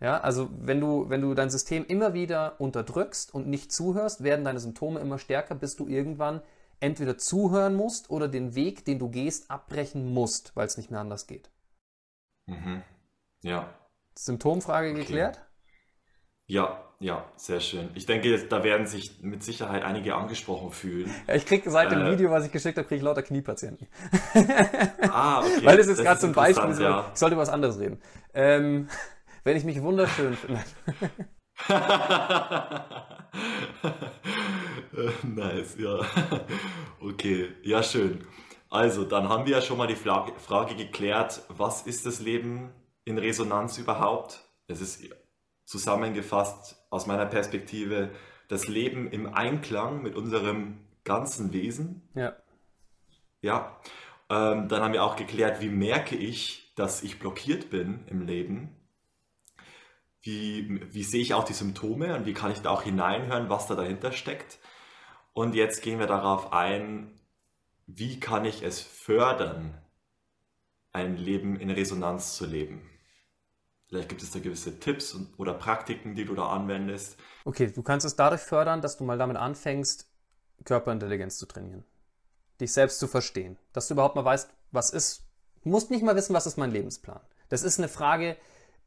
[0.00, 4.44] Ja, also wenn du, wenn du dein System immer wieder unterdrückst und nicht zuhörst, werden
[4.44, 6.42] deine Symptome immer stärker, bis du irgendwann
[6.80, 11.00] entweder zuhören musst oder den Weg, den du gehst, abbrechen musst, weil es nicht mehr
[11.00, 11.50] anders geht.
[12.46, 12.82] Mhm.
[13.42, 13.72] Ja.
[14.14, 15.00] Symptomfrage okay.
[15.00, 15.40] geklärt?
[16.46, 17.90] Ja, ja, sehr schön.
[17.94, 21.10] Ich denke, da werden sich mit Sicherheit einige angesprochen fühlen.
[21.26, 23.88] Ja, ich kriege seit dem äh, Video, was ich geschickt habe, kriege ich lauter Kniepatienten.
[25.02, 25.60] Ah, okay.
[25.64, 27.10] Weil das ist gerade zum Beispiel, ja.
[27.12, 28.00] ich sollte über was anderes reden.
[28.32, 28.88] Ähm,
[29.46, 30.62] wenn ich mich wunderschön finde.
[35.22, 36.00] nice, ja.
[37.00, 38.26] Okay, ja, schön.
[38.68, 42.72] Also, dann haben wir ja schon mal die Frage geklärt, was ist das Leben
[43.04, 44.40] in Resonanz überhaupt?
[44.66, 45.04] Es ist
[45.64, 48.10] zusammengefasst aus meiner Perspektive
[48.48, 52.02] das Leben im Einklang mit unserem ganzen Wesen.
[52.16, 52.34] Ja.
[53.42, 53.78] Ja.
[54.28, 58.76] Ähm, dann haben wir auch geklärt, wie merke ich, dass ich blockiert bin im Leben
[60.26, 63.66] wie, wie sehe ich auch die Symptome und wie kann ich da auch hineinhören, was
[63.66, 64.58] da dahinter steckt.
[65.32, 67.18] Und jetzt gehen wir darauf ein,
[67.86, 69.80] wie kann ich es fördern,
[70.92, 72.90] ein Leben in Resonanz zu leben.
[73.86, 77.18] Vielleicht gibt es da gewisse Tipps oder Praktiken, die du da anwendest.
[77.44, 80.10] Okay, du kannst es dadurch fördern, dass du mal damit anfängst,
[80.64, 81.84] Körperintelligenz zu trainieren.
[82.60, 83.56] Dich selbst zu verstehen.
[83.72, 85.22] Dass du überhaupt mal weißt, was ist.
[85.62, 87.20] Du musst nicht mal wissen, was ist mein Lebensplan.
[87.48, 88.36] Das ist eine Frage,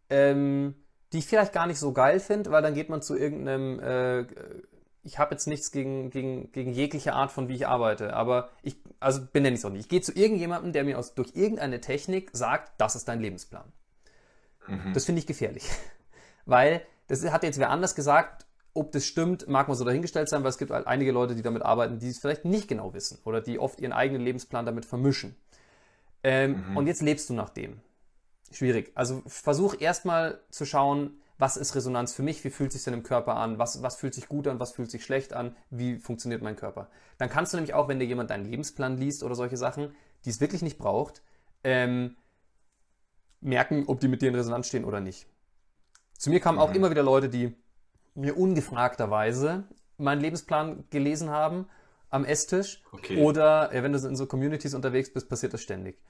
[0.09, 0.75] ähm,
[1.13, 4.25] die ich vielleicht gar nicht so geil finde, weil dann geht man zu irgendeinem, äh,
[5.03, 8.75] ich habe jetzt nichts gegen, gegen, gegen jegliche Art von, wie ich arbeite, aber ich,
[8.99, 9.81] also benenne ich es auch nicht.
[9.81, 13.71] Ich gehe zu irgendjemandem, der mir aus, durch irgendeine Technik sagt, das ist dein Lebensplan.
[14.67, 14.93] Mhm.
[14.93, 15.67] Das finde ich gefährlich.
[16.45, 20.43] Weil, das hat jetzt wer anders gesagt, ob das stimmt, mag man so dahingestellt sein,
[20.43, 23.19] weil es gibt halt einige Leute, die damit arbeiten, die es vielleicht nicht genau wissen
[23.25, 25.35] oder die oft ihren eigenen Lebensplan damit vermischen.
[26.23, 26.77] Ähm, mhm.
[26.77, 27.81] Und jetzt lebst du nach dem.
[28.51, 28.91] Schwierig.
[28.95, 33.03] Also versuch erstmal zu schauen, was ist Resonanz für mich, wie fühlt sich denn im
[33.03, 36.41] Körper an, was, was fühlt sich gut an, was fühlt sich schlecht an, wie funktioniert
[36.41, 36.89] mein Körper.
[37.17, 39.95] Dann kannst du nämlich auch, wenn dir jemand deinen Lebensplan liest oder solche Sachen,
[40.25, 41.21] die es wirklich nicht braucht,
[41.63, 42.17] ähm,
[43.39, 45.27] merken, ob die mit dir in Resonanz stehen oder nicht.
[46.17, 46.61] Zu mir kamen mhm.
[46.61, 47.55] auch immer wieder Leute, die
[48.15, 49.63] mir ungefragterweise
[49.97, 51.67] meinen Lebensplan gelesen haben
[52.09, 52.83] am Esstisch.
[52.91, 53.21] Okay.
[53.21, 56.01] Oder äh, wenn du in so Communities unterwegs bist, passiert das ständig.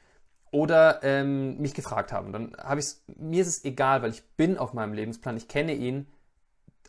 [0.52, 2.32] Oder ähm, mich gefragt haben.
[2.34, 2.88] Dann habe ich
[3.18, 6.08] mir ist es egal, weil ich bin auf meinem Lebensplan, ich kenne ihn,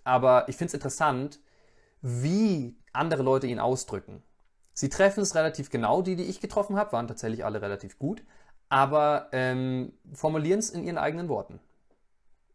[0.05, 1.41] aber ich finde es interessant,
[2.01, 4.23] wie andere Leute ihn ausdrücken.
[4.73, 8.23] Sie treffen es relativ genau, die, die ich getroffen habe, waren tatsächlich alle relativ gut
[8.71, 11.61] aber ähm, formulieren es in ihren eigenen Worten.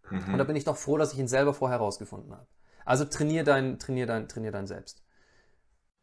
[0.09, 0.31] Mhm.
[0.31, 2.47] Und da bin ich doch froh, dass ich ihn selber vorher herausgefunden habe.
[2.85, 5.03] Also trainier dein, trainier dein, trainier dein Selbst.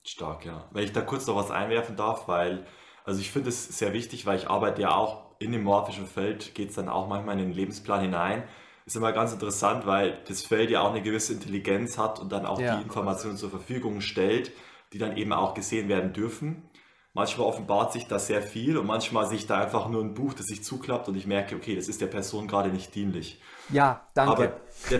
[0.04, 0.68] Stark, ja.
[0.72, 2.66] Wenn ich da kurz noch was einwerfen darf, weil,
[3.04, 6.54] also ich finde es sehr wichtig, weil ich arbeite ja auch in dem morphischen Feld,
[6.54, 8.44] geht es dann auch manchmal in den Lebensplan hinein.
[8.86, 12.46] Ist immer ganz interessant, weil das Feld ja auch eine gewisse Intelligenz hat und dann
[12.46, 12.76] auch ja.
[12.76, 14.52] die Informationen zur Verfügung stellt,
[14.92, 16.68] die dann eben auch gesehen werden dürfen.
[17.14, 20.32] Manchmal offenbart sich da sehr viel und manchmal sehe ich da einfach nur ein Buch,
[20.32, 23.40] das sich zuklappt und ich merke, okay, das ist der Person gerade nicht dienlich.
[23.68, 24.32] Ja, danke.
[24.32, 24.52] Aber
[24.90, 24.98] der,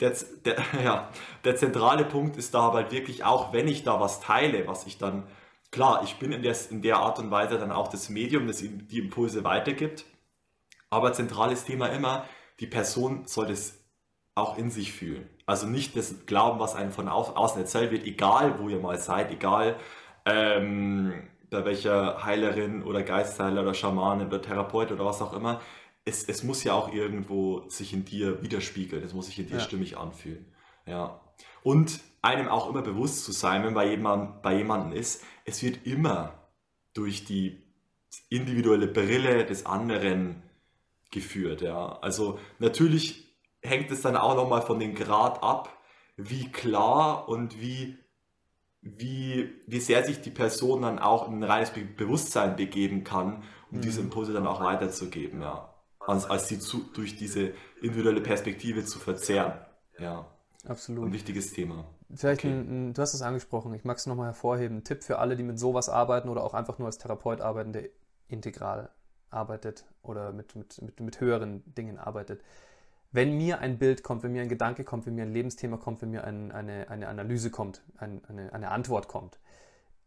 [0.00, 1.08] der, der, ja,
[1.44, 4.98] der zentrale Punkt ist da halt wirklich auch, wenn ich da was teile, was ich
[4.98, 5.24] dann,
[5.70, 8.58] klar, ich bin in der, in der Art und Weise dann auch das Medium, das
[8.58, 10.04] die Impulse weitergibt,
[10.90, 12.24] aber zentrales Thema immer,
[12.58, 13.78] die Person soll es
[14.34, 15.28] auch in sich fühlen.
[15.46, 19.30] Also nicht das Glauben, was einem von außen erzählt wird, egal wo ihr mal seid,
[19.30, 19.76] egal
[20.24, 25.60] ähm, bei welcher Heilerin oder Geistheiler oder Schamanin oder Therapeut oder was auch immer,
[26.04, 29.56] es, es muss ja auch irgendwo sich in dir widerspiegeln, es muss sich in dir
[29.56, 29.60] ja.
[29.60, 30.46] stimmig anfühlen.
[30.86, 31.20] Ja.
[31.62, 35.86] Und einem auch immer bewusst zu sein, wenn bei, jemand, bei jemandem ist, es wird
[35.86, 36.48] immer
[36.92, 37.62] durch die
[38.28, 40.42] individuelle Brille des anderen
[41.10, 41.62] geführt.
[41.62, 41.98] Ja.
[42.00, 45.76] Also natürlich hängt es dann auch nochmal von dem Grad ab,
[46.16, 47.96] wie klar und wie
[48.82, 53.78] wie, wie sehr sich die Person dann auch in ein reines Bewusstsein begeben kann, um
[53.78, 53.82] mhm.
[53.82, 55.66] diese Impulse dann auch weiterzugeben, ja.
[55.98, 57.52] Als, als sie zu, durch diese
[57.82, 59.52] individuelle Perspektive zu verzehren.
[59.98, 60.26] Ja.
[60.66, 61.04] Absolut.
[61.04, 61.84] Ein wichtiges Thema.
[62.14, 62.52] Vielleicht, okay.
[62.52, 64.78] ein, ein, du hast es angesprochen, ich mag es nochmal hervorheben.
[64.78, 67.72] Ein Tipp für alle, die mit sowas arbeiten oder auch einfach nur als Therapeut arbeiten,
[67.72, 67.84] der
[68.28, 68.90] integral
[69.30, 72.42] arbeitet oder mit, mit, mit, mit höheren Dingen arbeitet
[73.12, 76.00] wenn mir ein Bild kommt, wenn mir ein Gedanke kommt, wenn mir ein Lebensthema kommt,
[76.02, 79.38] wenn mir ein, eine, eine Analyse kommt, ein, eine, eine Antwort kommt,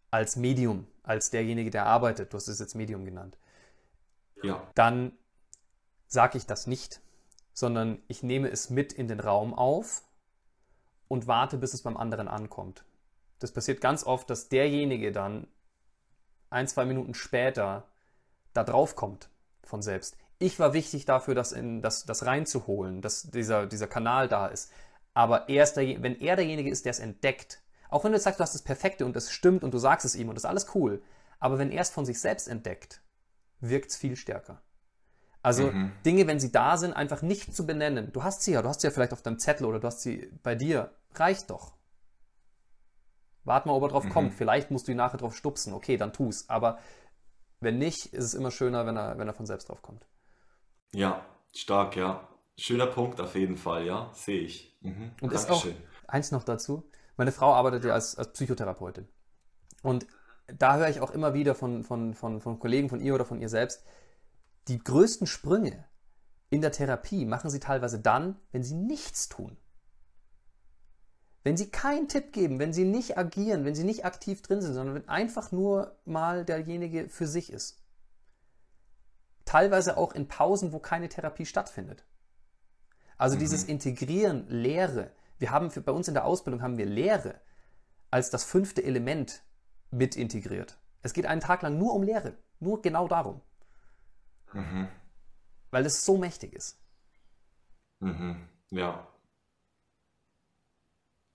[0.10, 3.38] als Medium, als derjenige, der arbeitet, du hast es jetzt Medium genannt,
[4.42, 4.66] ja.
[4.76, 5.12] dann
[6.08, 7.02] sage ich das nicht,
[7.54, 10.04] sondern ich nehme es mit in den Raum auf
[11.08, 12.86] und warte, bis es beim anderen ankommt.
[13.40, 15.48] Das passiert ganz oft, dass derjenige dann
[16.50, 17.88] ein, zwei Minuten später
[18.54, 19.30] da drauf kommt
[19.64, 24.28] von selbst ich war wichtig dafür, das, in, das, das reinzuholen, dass dieser, dieser Kanal
[24.28, 24.72] da ist.
[25.14, 28.40] Aber er ist der, wenn er derjenige ist, der es entdeckt, auch wenn du sagst,
[28.40, 30.50] du hast das Perfekte und das stimmt und du sagst es ihm und das ist
[30.50, 31.02] alles cool,
[31.40, 33.02] aber wenn er es von sich selbst entdeckt,
[33.60, 34.62] wirkt es viel stärker.
[35.44, 35.92] Also mhm.
[36.06, 38.12] Dinge, wenn sie da sind, einfach nicht zu benennen.
[38.14, 40.02] Du hast sie ja, du hast sie ja vielleicht auf deinem Zettel oder du hast
[40.02, 40.96] sie bei dir.
[41.14, 41.74] Reicht doch.
[43.44, 44.10] Wart mal, ob er drauf mhm.
[44.10, 44.34] kommt.
[44.34, 45.74] Vielleicht musst du ihn nachher drauf stupsen.
[45.74, 46.50] Okay, dann tu's.
[46.50, 46.80] Aber
[47.60, 50.08] wenn nicht, ist es immer schöner, wenn er, wenn er von selbst drauf kommt.
[50.94, 52.28] Ja, stark, ja.
[52.58, 54.78] Schöner Punkt auf jeden Fall, ja, sehe ich.
[54.82, 55.12] Mhm.
[55.20, 55.66] Und ist auch
[56.08, 56.90] eins noch dazu.
[57.18, 59.10] Meine Frau arbeitet ja als, als Psychotherapeutin.
[59.82, 60.08] Und
[60.48, 63.42] da höre ich auch immer wieder von, von, von, von Kollegen von ihr oder von
[63.42, 63.86] ihr selbst,
[64.68, 65.86] die größten Sprünge
[66.50, 69.58] in der Therapie machen sie teilweise dann, wenn sie nichts tun.
[71.44, 74.74] Wenn sie keinen Tipp geben, wenn sie nicht agieren, wenn sie nicht aktiv drin sind,
[74.74, 77.84] sondern wenn einfach nur mal derjenige für sich ist
[79.46, 82.06] teilweise auch in Pausen, wo keine Therapie stattfindet.
[83.18, 83.40] Also mhm.
[83.40, 85.12] dieses Integrieren, Lehre.
[85.38, 87.40] Wir haben für, bei uns in der Ausbildung haben wir Lehre
[88.12, 89.44] als das fünfte Element
[89.92, 90.78] mit integriert.
[91.02, 93.42] Es geht einen Tag lang nur um Lehre, nur genau darum.
[94.54, 94.88] Mhm.
[95.72, 96.80] Weil es so mächtig ist.
[98.00, 98.48] Mhm.
[98.70, 99.08] Ja.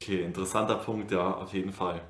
[0.00, 2.00] Okay, interessanter Punkt, ja, auf jeden Fall.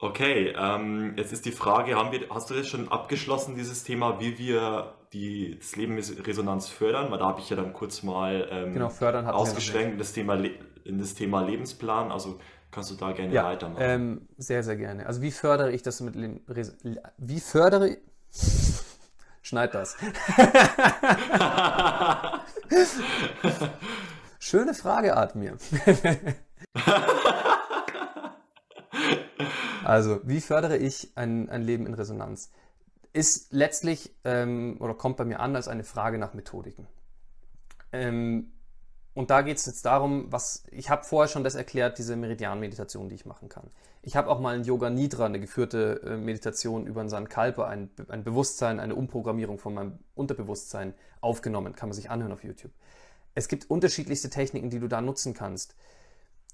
[0.00, 4.20] Okay, ähm, jetzt ist die Frage, haben wir, hast du das schon abgeschlossen, dieses Thema,
[4.20, 7.10] wie wir die, das Leben mit Resonanz fördern?
[7.10, 8.92] Weil da habe ich ja dann kurz mal ähm, genau,
[9.32, 10.34] ausgeschwenkt in das, Thema,
[10.84, 12.12] in das Thema Lebensplan.
[12.12, 12.38] Also
[12.70, 13.82] kannst du da gerne ja, weitermachen.
[13.82, 15.06] Ähm, sehr, sehr gerne.
[15.06, 16.14] Also wie fördere ich das mit
[16.48, 16.76] Res
[17.16, 17.98] Wie fördere ich...
[19.48, 19.96] Schneid das.
[24.38, 25.56] Schöne Frage, Admir.
[29.84, 32.50] also, wie fördere ich ein, ein Leben in Resonanz?
[33.14, 36.86] Ist letztlich ähm, oder kommt bei mir an als eine Frage nach Methodiken.
[37.90, 38.52] Ähm,
[39.14, 43.08] und da geht es jetzt darum, was ich habe vorher schon das erklärt, diese Meridian-Meditation,
[43.08, 43.70] die ich machen kann.
[44.02, 47.90] Ich habe auch mal ein Yoga Nidra, eine geführte äh, Meditation über einen Sankalpa, ein,
[48.08, 51.74] ein Bewusstsein, eine Umprogrammierung von meinem Unterbewusstsein aufgenommen.
[51.74, 52.72] Kann man sich anhören auf YouTube.
[53.34, 55.74] Es gibt unterschiedlichste Techniken, die du da nutzen kannst.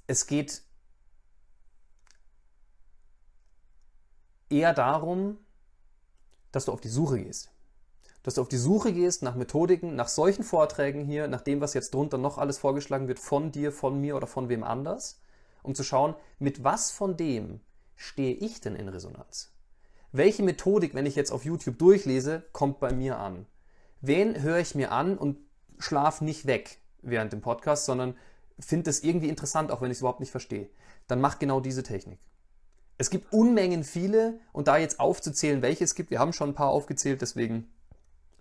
[0.06, 0.62] Es geht
[4.48, 5.38] eher darum,
[6.52, 7.53] dass du auf die Suche gehst.
[8.24, 11.74] Dass du auf die Suche gehst nach Methodiken, nach solchen Vorträgen hier, nach dem, was
[11.74, 15.20] jetzt drunter noch alles vorgeschlagen wird, von dir, von mir oder von wem anders,
[15.62, 17.60] um zu schauen, mit was von dem
[17.96, 19.52] stehe ich denn in Resonanz?
[20.10, 23.46] Welche Methodik, wenn ich jetzt auf YouTube durchlese, kommt bei mir an?
[24.00, 25.36] Wen höre ich mir an und
[25.78, 28.16] schlaf nicht weg während dem Podcast, sondern
[28.58, 30.70] finde es irgendwie interessant, auch wenn ich es überhaupt nicht verstehe?
[31.08, 32.20] Dann mach genau diese Technik.
[32.96, 36.54] Es gibt Unmengen viele und da jetzt aufzuzählen, welche es gibt, wir haben schon ein
[36.54, 37.68] paar aufgezählt, deswegen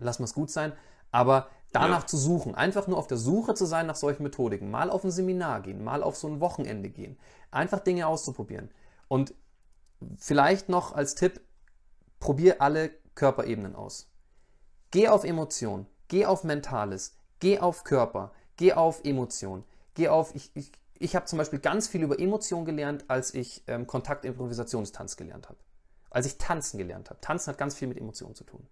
[0.04, 0.72] lassen wir es gut sein.
[1.10, 2.06] Aber danach ja.
[2.06, 5.10] zu suchen, einfach nur auf der Suche zu sein nach solchen Methodiken, mal auf ein
[5.10, 7.18] Seminar gehen, mal auf so ein Wochenende gehen,
[7.50, 8.70] einfach Dinge auszuprobieren.
[9.08, 9.34] Und
[10.16, 11.40] vielleicht noch als Tipp,
[12.20, 14.10] probier alle Körperebenen aus.
[14.90, 20.50] Geh auf Emotion, geh auf Mentales, geh auf Körper, geh auf Emotion, geh auf, ich,
[20.54, 25.48] ich ich habe zum Beispiel ganz viel über Emotionen gelernt, als ich ähm, Kontakt-Improvisationstanz gelernt
[25.48, 25.58] habe.
[26.10, 27.20] Als ich tanzen gelernt habe.
[27.20, 28.66] Tanzen hat ganz viel mit Emotionen zu tun.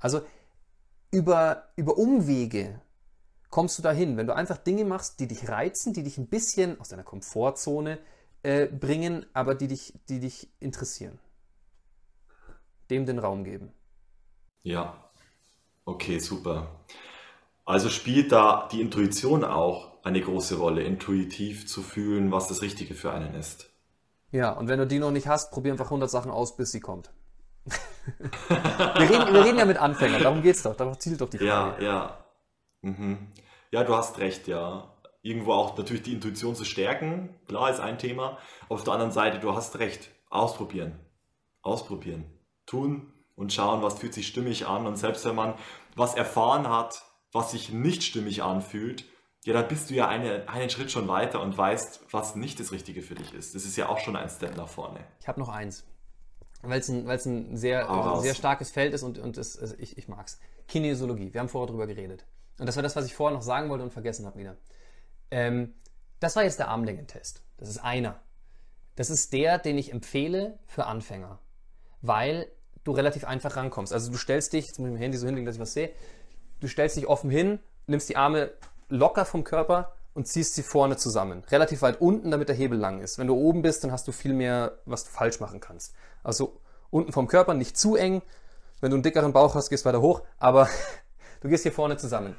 [0.00, 0.22] Also
[1.16, 2.78] über, über Umwege
[3.48, 6.78] kommst du dahin, wenn du einfach Dinge machst, die dich reizen, die dich ein bisschen
[6.78, 7.98] aus deiner Komfortzone
[8.42, 11.18] äh, bringen, aber die dich, die dich interessieren.
[12.90, 13.72] Dem den Raum geben.
[14.62, 15.10] Ja,
[15.86, 16.84] okay, super.
[17.64, 22.94] Also spielt da die Intuition auch eine große Rolle, intuitiv zu fühlen, was das Richtige
[22.94, 23.70] für einen ist.
[24.32, 26.80] Ja, und wenn du die noch nicht hast, probier einfach 100 Sachen aus, bis sie
[26.80, 27.10] kommt.
[28.78, 31.38] wir, reden, wir reden ja mit Anfängern, darum geht es doch, darauf zielt doch die
[31.38, 31.84] Frage.
[31.84, 32.24] Ja, ja.
[32.82, 33.32] Mhm.
[33.70, 34.92] Ja, du hast recht, ja.
[35.22, 38.38] Irgendwo auch natürlich die Intuition zu stärken, klar ist ein Thema.
[38.68, 40.98] Auf der anderen Seite, du hast recht, ausprobieren.
[41.62, 42.24] Ausprobieren.
[42.64, 44.86] Tun und schauen, was fühlt sich stimmig an.
[44.86, 45.54] Und selbst wenn man
[45.94, 47.02] was erfahren hat,
[47.32, 49.04] was sich nicht stimmig anfühlt,
[49.44, 52.72] ja, dann bist du ja eine, einen Schritt schon weiter und weißt, was nicht das
[52.72, 53.54] Richtige für dich ist.
[53.54, 55.00] Das ist ja auch schon ein Step nach vorne.
[55.20, 55.86] Ich habe noch eins,
[56.62, 59.98] weil es ein, ein sehr, ein sehr starkes Feld ist und, und es, also ich,
[59.98, 60.38] ich mag es.
[60.68, 62.24] Kinesiologie, wir haben vorher darüber geredet.
[62.58, 64.56] Und das war das, was ich vorher noch sagen wollte und vergessen habe wieder.
[65.30, 65.74] Ähm,
[66.20, 67.42] das war jetzt der Armlängentest.
[67.58, 68.20] Das ist einer.
[68.94, 71.38] Das ist der, den ich empfehle für Anfänger,
[72.00, 72.50] weil
[72.84, 73.92] du relativ einfach rankommst.
[73.92, 75.90] Also du stellst dich, jetzt muss ich mein Handy so hinlegen, dass ich was sehe,
[76.60, 78.52] du stellst dich offen hin, nimmst die Arme
[78.88, 81.44] locker vom Körper und ziehst sie vorne zusammen.
[81.50, 83.18] Relativ weit unten, damit der Hebel lang ist.
[83.18, 85.94] Wenn du oben bist, dann hast du viel mehr, was du falsch machen kannst.
[86.24, 86.60] Also
[86.90, 88.22] unten vom Körper nicht zu eng.
[88.80, 90.68] Wenn du einen dickeren Bauch hast, gehst weiter hoch, aber
[91.40, 92.34] du gehst hier vorne zusammen.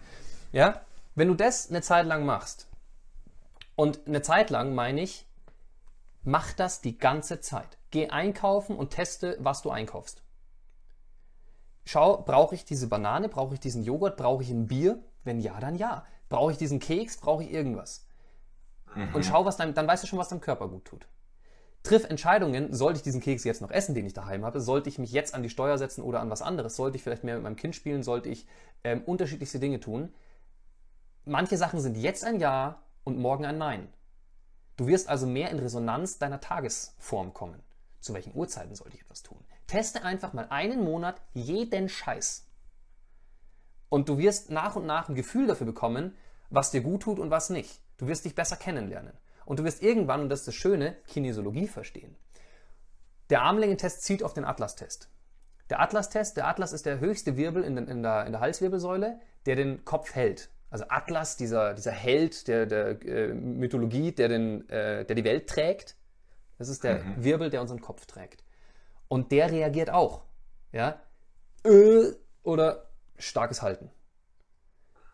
[0.52, 0.82] Ja?
[1.16, 2.68] Wenn du das eine Zeit lang machst,
[3.78, 5.28] und eine Zeit lang meine ich,
[6.24, 7.78] mach das die ganze Zeit.
[7.92, 10.24] Geh einkaufen und teste, was du einkaufst.
[11.86, 15.00] Schau, brauche ich diese Banane, brauche ich diesen Joghurt, brauche ich ein Bier?
[15.24, 16.06] Wenn ja, dann ja.
[16.30, 17.18] Brauche ich diesen Keks?
[17.18, 18.06] Brauche ich irgendwas?
[18.96, 19.16] Mhm.
[19.16, 21.08] Und schau, was dein, dann weißt du schon, was deinem Körper gut tut.
[21.84, 24.60] Triff Entscheidungen, sollte ich diesen Keks jetzt noch essen, den ich daheim habe?
[24.60, 26.76] Sollte ich mich jetzt an die Steuer setzen oder an was anderes?
[26.76, 28.04] Sollte ich vielleicht mehr mit meinem Kind spielen?
[28.04, 28.46] Sollte ich
[28.84, 30.14] ähm, unterschiedlichste Dinge tun?
[31.24, 33.88] Manche Sachen sind jetzt ein Ja und morgen ein Nein.
[34.76, 37.62] Du wirst also mehr in Resonanz deiner Tagesform kommen.
[38.00, 39.44] Zu welchen Uhrzeiten sollte ich etwas tun?
[39.66, 42.47] Teste einfach mal einen Monat jeden Scheiß.
[43.90, 46.16] Und du wirst nach und nach ein Gefühl dafür bekommen,
[46.50, 47.82] was dir gut tut und was nicht.
[47.98, 49.14] Du wirst dich besser kennenlernen.
[49.46, 52.16] Und du wirst irgendwann, und das ist das Schöne, Kinesiologie verstehen.
[53.30, 55.10] Der Armlängentest zielt auf den Atlas-Test.
[55.70, 59.20] Der Atlas-Test, der Atlas ist der höchste Wirbel in, den, in, der, in der Halswirbelsäule,
[59.46, 60.50] der den Kopf hält.
[60.70, 65.48] Also Atlas, dieser, dieser Held der, der äh, Mythologie, der, den, äh, der die Welt
[65.48, 65.96] trägt.
[66.58, 67.24] Das ist der mhm.
[67.24, 68.44] Wirbel, der unseren Kopf trägt.
[69.08, 70.24] Und der reagiert auch.
[70.72, 71.02] Ja?
[71.64, 72.14] Äh,
[72.44, 72.87] oder
[73.18, 73.90] starkes Halten.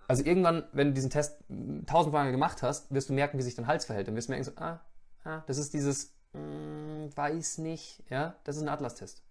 [0.08, 1.38] Also irgendwann, wenn du diesen Test
[1.86, 4.08] tausendmal gemacht hast, wirst du merken, wie sich dein Hals verhält.
[4.08, 4.82] Dann wirst du merken, so, ah,
[5.24, 9.24] ah, das ist dieses, mm, weiß nicht, ja, das ist ein Atlas-Test.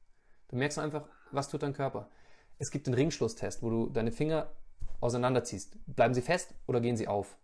[0.48, 2.08] Du merkst einfach, was tut dein Körper.
[2.58, 4.50] Es gibt den Ringschlusstest, wo du deine Finger
[5.00, 5.76] auseinanderziehst.
[5.86, 7.36] Bleiben sie fest oder gehen sie auf?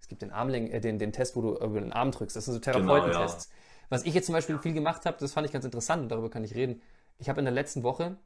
[0.00, 2.36] Es gibt den, Armläng äh, den, den Test, wo du über den Arm drückst.
[2.36, 3.48] Das sind so Therapeutentests.
[3.48, 3.86] Genau, ja.
[3.88, 6.30] Was ich jetzt zum Beispiel viel gemacht habe, das fand ich ganz interessant und darüber
[6.30, 6.80] kann ich reden.
[7.18, 8.16] Ich habe in der letzten Woche,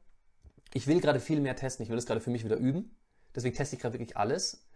[0.73, 2.95] ich will gerade viel mehr testen, ich will das gerade für mich wieder üben.
[3.35, 4.67] Deswegen teste ich gerade wirklich alles.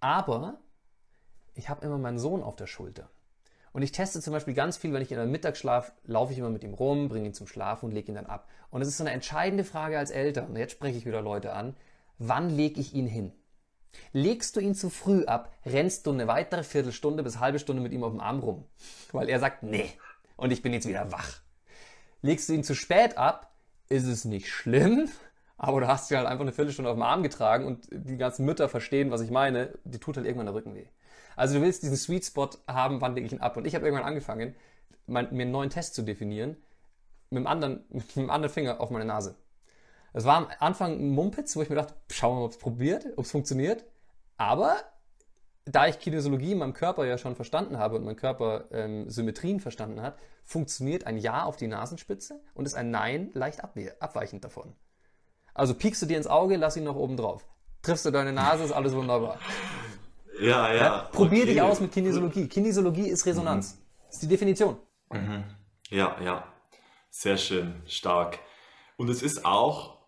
[0.00, 0.60] Aber
[1.54, 3.10] ich habe immer meinen Sohn auf der Schulter.
[3.72, 6.50] Und ich teste zum Beispiel ganz viel, wenn ich in einem Mittagsschlaf laufe ich immer
[6.50, 8.48] mit ihm rum, bringe ihn zum Schlafen und lege ihn dann ab.
[8.70, 10.50] Und es ist so eine entscheidende Frage als Eltern.
[10.50, 11.76] Und jetzt spreche ich wieder Leute an.
[12.18, 13.32] Wann lege ich ihn hin?
[14.12, 17.92] Legst du ihn zu früh ab, rennst du eine weitere Viertelstunde bis halbe Stunde mit
[17.92, 18.64] ihm auf dem Arm rum,
[19.12, 19.90] weil er sagt, nee,
[20.36, 21.40] und ich bin jetzt wieder wach.
[22.22, 23.53] Legst du ihn zu spät ab,
[23.88, 25.08] ist es nicht schlimm,
[25.56, 28.44] aber du hast ihn halt einfach eine Viertelstunde auf dem Arm getragen und die ganzen
[28.44, 30.86] Mütter verstehen, was ich meine, die tut halt irgendwann der Rücken weh.
[31.36, 33.56] Also du willst diesen Sweet Spot haben, wann lege ich ihn ab.
[33.56, 34.54] Und ich habe irgendwann angefangen,
[35.06, 36.56] mein, mir einen neuen Test zu definieren,
[37.30, 39.36] mit dem anderen, mit dem anderen Finger auf meine Nase.
[40.12, 42.58] Das war am Anfang ein Mumpitz, wo ich mir dachte, schauen wir mal, ob es
[42.58, 43.84] probiert, ob es funktioniert.
[44.36, 44.76] Aber
[45.66, 49.60] da ich Kinesiologie in meinem Körper ja schon verstanden habe und mein Körper ähm, Symmetrien
[49.60, 54.74] verstanden hat, funktioniert ein Ja auf die Nasenspitze und ist ein Nein leicht abweichend davon.
[55.54, 57.46] Also piekst du dir ins Auge, lass ihn noch oben drauf.
[57.82, 59.38] Triffst du deine Nase, ist alles wunderbar.
[60.40, 60.74] Ja, ja.
[60.74, 60.98] ja?
[61.12, 61.52] Probier okay.
[61.52, 62.48] dich aus mit Kinesiologie.
[62.48, 63.74] Kinesiologie ist Resonanz.
[63.74, 63.78] Mhm.
[64.06, 64.76] Das ist die Definition.
[65.10, 65.44] Mhm.
[65.90, 66.44] Ja, ja.
[67.10, 68.38] Sehr schön, stark.
[68.96, 69.98] Und es ist auch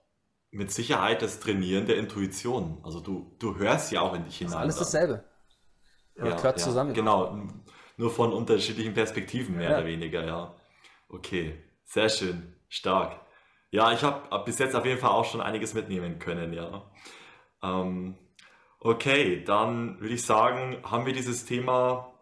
[0.50, 2.80] mit Sicherheit das Trainieren der Intuition.
[2.82, 4.66] Also du, du hörst ja auch in dich hinein.
[4.66, 5.24] Das ist alles dasselbe.
[6.16, 6.94] Ja, gehört zusammen.
[6.94, 7.38] Genau,
[7.96, 10.54] nur von unterschiedlichen Perspektiven mehr oder weniger, ja.
[11.08, 11.54] Okay,
[11.84, 13.20] sehr schön, stark.
[13.70, 16.90] Ja, ich habe bis jetzt auf jeden Fall auch schon einiges mitnehmen können, ja.
[17.62, 18.16] Ähm,
[18.80, 22.12] okay, dann würde ich sagen, haben wir dieses Thema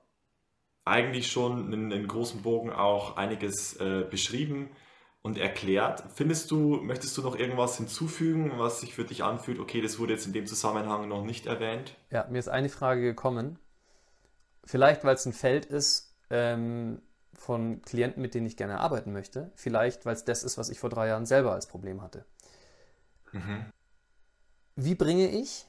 [0.84, 4.70] eigentlich schon in, in großen Bogen auch einiges äh, beschrieben
[5.22, 6.04] und erklärt.
[6.14, 9.58] Findest du, möchtest du noch irgendwas hinzufügen, was sich für dich anfühlt?
[9.58, 11.96] Okay, das wurde jetzt in dem Zusammenhang noch nicht erwähnt.
[12.10, 13.58] Ja, mir ist eine Frage gekommen.
[14.64, 17.02] Vielleicht, weil es ein Feld ist ähm,
[17.34, 19.52] von Klienten, mit denen ich gerne arbeiten möchte.
[19.54, 22.24] Vielleicht, weil es das ist, was ich vor drei Jahren selber als Problem hatte.
[23.32, 23.66] Mhm.
[24.76, 25.66] Wie bringe ich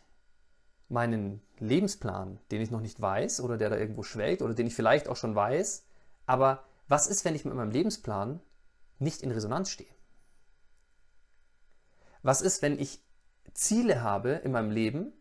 [0.88, 4.76] meinen Lebensplan, den ich noch nicht weiß oder der da irgendwo schwelgt oder den ich
[4.76, 5.86] vielleicht auch schon weiß,
[6.26, 8.40] aber was ist, wenn ich mit meinem Lebensplan
[9.00, 9.90] nicht in Resonanz stehe?
[12.22, 13.04] Was ist, wenn ich
[13.54, 15.14] Ziele habe in meinem Leben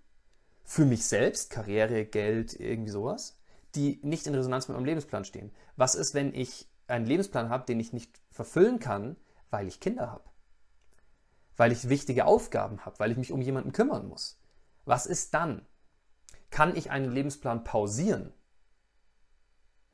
[0.65, 3.39] für mich selbst, Karriere, Geld, irgendwie sowas,
[3.75, 5.53] die nicht in Resonanz mit meinem Lebensplan stehen?
[5.77, 9.17] Was ist, wenn ich einen Lebensplan habe, den ich nicht verfüllen kann,
[9.51, 10.25] weil ich Kinder habe?
[11.57, 14.41] Weil ich wichtige Aufgaben habe, weil ich mich um jemanden kümmern muss?
[14.85, 15.65] Was ist dann?
[16.51, 18.33] Kann ich einen Lebensplan pausieren?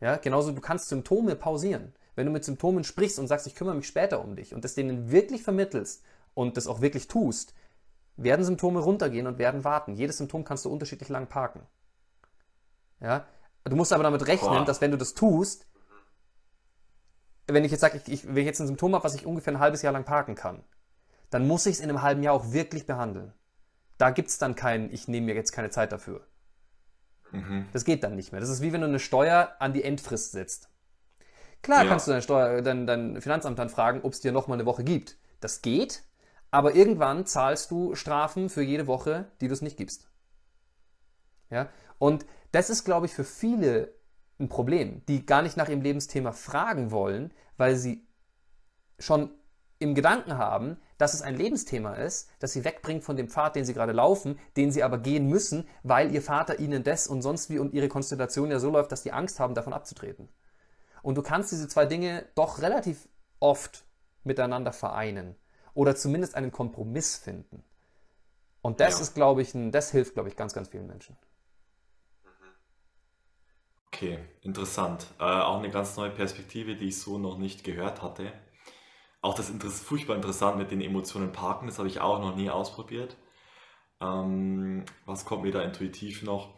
[0.01, 1.95] Ja, genauso du kannst Symptome pausieren.
[2.15, 4.75] Wenn du mit Symptomen sprichst und sagst, ich kümmere mich später um dich und das
[4.75, 6.03] denen wirklich vermittelst
[6.35, 7.55] und das auch wirklich tust,
[8.17, 9.95] werden Symptome runtergehen und werden warten.
[9.95, 11.63] Jedes Symptom kannst du unterschiedlich lang parken.
[13.01, 13.27] Ja?
[13.65, 14.65] Du musst aber damit rechnen, Boah.
[14.65, 15.67] dass wenn du das tust,
[17.47, 19.55] wenn ich jetzt sage, ich, ich, wenn ich jetzt ein Symptom habe, was ich ungefähr
[19.55, 20.65] ein halbes Jahr lang parken kann,
[21.31, 23.33] dann muss ich es in einem halben Jahr auch wirklich behandeln.
[23.99, 26.27] Da gibt es dann kein, ich nehme mir jetzt keine Zeit dafür.
[27.33, 27.67] Mhm.
[27.73, 28.41] Das geht dann nicht mehr.
[28.41, 30.69] Das ist wie wenn du eine Steuer an die Endfrist setzt.
[31.63, 31.91] Klar ja.
[31.91, 34.83] kannst du dein, Steuer, dein, dein Finanzamt dann fragen, ob es dir nochmal eine Woche
[34.83, 35.19] gibt.
[35.41, 36.03] Das geht,
[36.51, 40.10] aber irgendwann zahlst du Strafen für jede Woche, die du es nicht gibst.
[41.51, 41.69] Ja?
[41.99, 43.95] Und das ist, glaube ich, für viele
[44.39, 48.07] ein Problem, die gar nicht nach ihrem Lebensthema fragen wollen, weil sie
[48.99, 49.31] schon
[49.79, 53.65] im Gedanken haben, dass es ein Lebensthema ist, das sie wegbringt von dem Pfad, den
[53.65, 57.49] sie gerade laufen, den sie aber gehen müssen, weil ihr Vater ihnen das und sonst
[57.49, 60.29] wie und ihre Konstellation ja so läuft, dass die Angst haben, davon abzutreten.
[61.03, 63.87] Und du kannst diese zwei Dinge doch relativ oft
[64.23, 65.35] miteinander vereinen
[65.73, 67.65] oder zumindest einen Kompromiss finden.
[68.61, 69.01] Und das ja.
[69.01, 71.17] ist, glaube ich, ein, das hilft, glaube ich, ganz, ganz vielen Menschen.
[73.93, 75.07] Okay, interessant.
[75.19, 78.33] Äh, auch eine ganz neue Perspektive, die ich so noch nicht gehört hatte.
[79.21, 82.49] Auch das ist furchtbar interessant mit den Emotionen parken, das habe ich auch noch nie
[82.49, 83.17] ausprobiert.
[84.01, 86.57] Ähm, was kommt mir da intuitiv noch?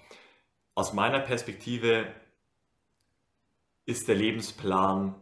[0.74, 2.06] Aus meiner Perspektive
[3.84, 5.14] ist der Lebensplan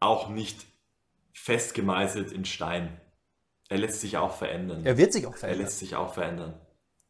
[0.00, 0.66] auch nicht
[1.32, 2.98] festgemeißelt in Stein.
[3.68, 4.86] Er lässt sich auch verändern.
[4.86, 5.60] Er wird sich auch verändern.
[5.60, 6.60] Er lässt sich auch verändern.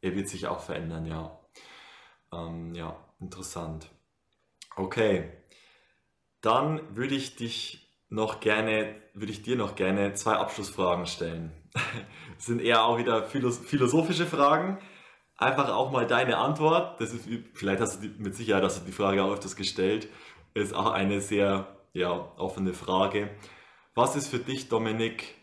[0.00, 1.38] Er wird sich auch verändern, ja.
[2.32, 3.88] Ähm, ja, interessant.
[4.76, 5.32] Okay.
[6.42, 11.50] Dann würde ich dich noch gerne, würde ich dir noch gerne zwei Abschlussfragen stellen.
[11.72, 11.82] das
[12.46, 14.78] sind eher auch wieder philosophische Fragen.
[15.36, 17.00] einfach auch mal deine Antwort.
[17.00, 20.08] Das ist, vielleicht hast du die, mit Sicherheit hast du die Frage auch öfters gestellt.
[20.54, 23.30] Ist auch eine sehr ja, offene Frage.
[23.94, 25.34] Was ist für dich, Dominik,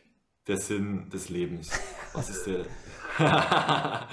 [0.47, 1.71] der Sinn des Lebens?
[2.13, 2.65] Was ist der.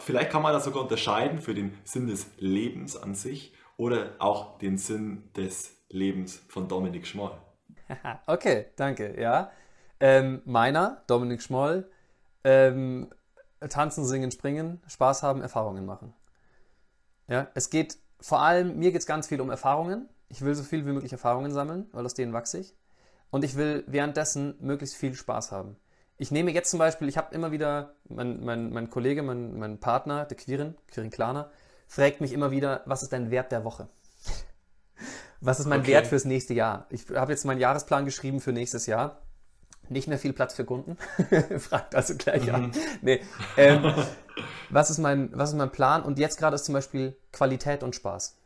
[0.00, 3.52] vielleicht kann man das sogar unterscheiden für den Sinn des Lebens an sich
[3.82, 7.32] oder auch den Sinn des Lebens von Dominik Schmoll.
[8.28, 9.20] okay, danke.
[9.20, 9.50] Ja.
[9.98, 11.90] Ähm, meiner, Dominik Schmoll,
[12.44, 13.10] ähm,
[13.68, 16.14] tanzen, singen, springen, Spaß haben, Erfahrungen machen.
[17.26, 20.08] Ja, es geht vor allem, mir geht es ganz viel um Erfahrungen.
[20.28, 22.76] Ich will so viel wie möglich Erfahrungen sammeln, weil aus denen wachse ich.
[23.30, 25.74] Und ich will währenddessen möglichst viel Spaß haben.
[26.18, 29.80] Ich nehme jetzt zum Beispiel, ich habe immer wieder, mein, mein, mein Kollege, mein, mein
[29.80, 31.50] Partner, der Quirin, Quirin Klaner,
[31.92, 33.88] fragt mich immer wieder, was ist dein Wert der Woche?
[35.44, 35.90] Was ist mein okay.
[35.90, 36.86] Wert fürs nächste Jahr?
[36.88, 39.22] Ich habe jetzt meinen Jahresplan geschrieben für nächstes Jahr
[39.88, 40.96] nicht mehr viel Platz für Kunden.
[41.58, 42.54] Fragt also gleich mhm.
[42.54, 42.72] an.
[43.02, 43.20] Nee.
[43.56, 43.92] Ähm,
[44.70, 46.02] was, ist mein, was ist mein Plan?
[46.02, 48.38] Und jetzt gerade ist zum Beispiel Qualität und Spaß.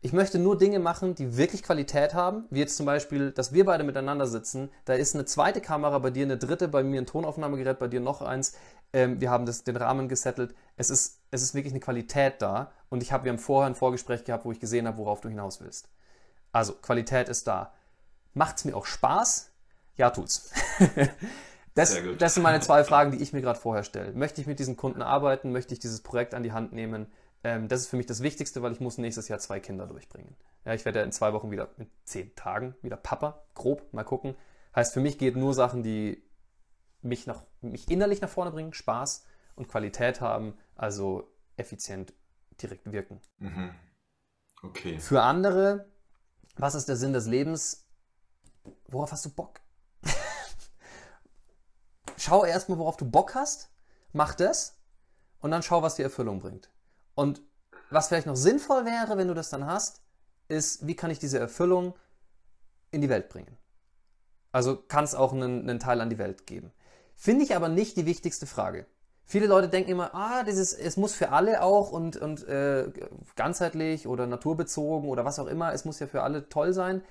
[0.00, 3.64] Ich möchte nur Dinge machen, die wirklich Qualität haben, wie jetzt zum Beispiel, dass wir
[3.64, 4.70] beide miteinander sitzen.
[4.84, 8.00] Da ist eine zweite Kamera bei dir, eine dritte, bei mir ein Tonaufnahmegerät, bei dir
[8.00, 8.56] noch eins.
[8.92, 10.54] Ähm, wir haben das, den Rahmen gesettelt.
[10.76, 12.72] Es ist, es ist wirklich eine Qualität da.
[12.88, 15.28] Und ich hab, wir haben vorher ein Vorgespräch gehabt, wo ich gesehen habe, worauf du
[15.28, 15.88] hinaus willst.
[16.52, 17.74] Also, Qualität ist da.
[18.34, 19.50] Macht es mir auch Spaß?
[19.96, 20.52] Ja, tut's.
[21.74, 24.12] das, das sind meine zwei Fragen, die ich mir gerade vorher stelle.
[24.12, 25.52] Möchte ich mit diesen Kunden arbeiten?
[25.52, 27.06] Möchte ich dieses Projekt an die Hand nehmen?
[27.44, 30.34] Ähm, das ist für mich das Wichtigste, weil ich muss nächstes Jahr zwei Kinder durchbringen.
[30.64, 34.04] Ja, ich werde ja in zwei Wochen wieder, mit zehn Tagen, wieder Papa, grob, mal
[34.04, 34.36] gucken.
[34.74, 36.22] Heißt, für mich geht nur Sachen, die
[37.02, 39.24] mich, nach, mich innerlich nach vorne bringen, Spaß
[39.54, 42.12] und Qualität haben, also effizient
[42.60, 43.20] direkt wirken.
[43.38, 43.74] Mhm.
[44.62, 44.98] Okay.
[44.98, 45.88] Für andere,
[46.56, 47.88] was ist der Sinn des Lebens?
[48.88, 49.60] Worauf hast du Bock?
[52.16, 53.70] schau erstmal, worauf du Bock hast,
[54.12, 54.78] mach das
[55.40, 56.70] und dann schau, was die Erfüllung bringt.
[57.14, 57.42] Und
[57.90, 60.02] was vielleicht noch sinnvoll wäre, wenn du das dann hast,
[60.48, 61.94] ist, wie kann ich diese Erfüllung
[62.90, 63.56] in die Welt bringen?
[64.52, 66.72] Also kann es auch einen, einen Teil an die Welt geben.
[67.18, 68.86] Finde ich aber nicht die wichtigste Frage.
[69.26, 72.90] Viele Leute denken immer, ah, dieses, es muss für alle auch und, und äh,
[73.36, 77.02] ganzheitlich oder naturbezogen oder was auch immer, es muss ja für alle toll sein.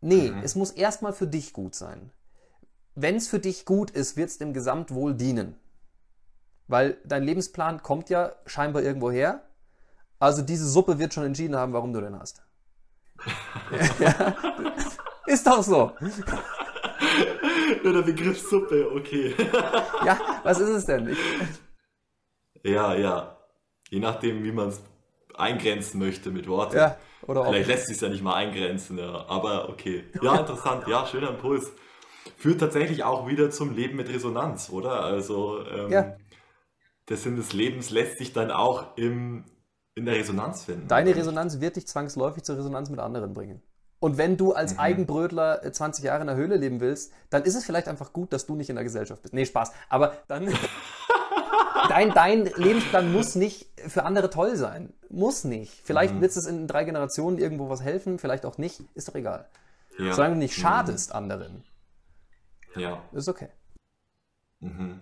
[0.00, 0.42] Nee, mhm.
[0.42, 2.10] es muss erstmal für dich gut sein
[2.96, 5.54] wenn es für dich gut ist, wird es dem Gesamtwohl dienen.
[6.66, 9.42] Weil dein Lebensplan kommt ja scheinbar irgendwo her.
[10.18, 12.42] Also diese Suppe wird schon entschieden haben, warum du den hast.
[14.00, 14.34] ja,
[15.26, 15.92] ist doch so.
[17.82, 19.34] Nur der Begriff Suppe, okay.
[20.04, 21.08] ja, was ist es denn?
[21.08, 21.18] Ich,
[22.62, 23.36] ja, ja.
[23.90, 24.80] Je nachdem, wie man es
[25.34, 26.76] eingrenzen möchte mit Worten.
[26.76, 26.96] Ja,
[27.26, 29.26] oder Vielleicht lässt sich es ja nicht mal eingrenzen, ja.
[29.28, 30.04] aber okay.
[30.22, 30.86] Ja, interessant.
[30.88, 31.70] Ja, schöner Impuls
[32.36, 35.02] führt tatsächlich auch wieder zum Leben mit Resonanz, oder?
[35.02, 36.16] Also ähm, ja.
[37.08, 39.44] der Sinn des Lebens lässt sich dann auch im,
[39.94, 40.88] in der Resonanz finden.
[40.88, 43.62] Deine Resonanz wird dich zwangsläufig zur Resonanz mit anderen bringen.
[43.98, 44.80] Und wenn du als mhm.
[44.80, 48.46] Eigenbrötler 20 Jahre in der Höhle leben willst, dann ist es vielleicht einfach gut, dass
[48.46, 49.34] du nicht in der Gesellschaft bist.
[49.34, 49.72] Nee, Spaß.
[49.88, 50.48] Aber dann.
[51.88, 54.92] dein, dein Lebensplan muss nicht für andere toll sein.
[55.08, 55.80] Muss nicht.
[55.84, 56.20] Vielleicht mhm.
[56.20, 58.82] wird es in drei Generationen irgendwo was helfen, vielleicht auch nicht.
[58.94, 59.48] Ist doch egal.
[59.98, 60.12] Ja.
[60.12, 61.16] Solange du nicht schadest mhm.
[61.16, 61.64] anderen.
[62.74, 63.02] Ja.
[63.12, 63.48] Ist okay.
[64.60, 65.00] Mhm.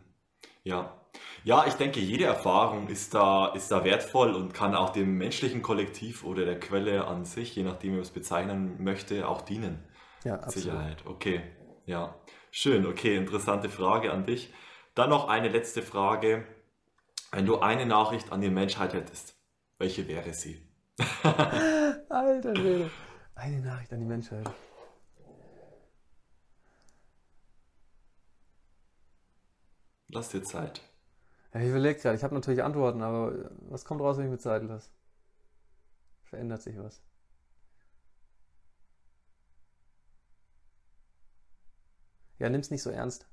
[0.63, 0.93] Ja.
[1.45, 5.61] Ja, ich denke, jede Erfahrung ist da, ist da wertvoll und kann auch dem menschlichen
[5.61, 9.85] Kollektiv oder der Quelle an sich, je nachdem, wie man es bezeichnen möchte, auch dienen.
[10.25, 10.55] Ja, absolut.
[10.55, 11.07] Sicherheit.
[11.07, 11.43] Okay.
[11.87, 12.15] Ja.
[12.51, 12.87] Schön.
[12.87, 14.53] Okay, interessante Frage an dich.
[14.95, 16.47] Dann noch eine letzte Frage.
[17.31, 19.35] Wenn du eine Nachricht an die Menschheit hättest,
[19.79, 20.67] welche wäre sie?
[22.09, 22.91] Alter Schwede.
[23.35, 24.49] Eine Nachricht an die Menschheit.
[30.09, 30.81] Lass dir Zeit.
[31.55, 34.39] Ja, ich überlege gerade, ich habe natürlich Antworten, aber was kommt raus, wenn ich mir
[34.39, 34.91] Zeit lasse?
[36.25, 37.01] Verändert sich was.
[42.41, 43.27] Ja, nimm's nicht so ernst.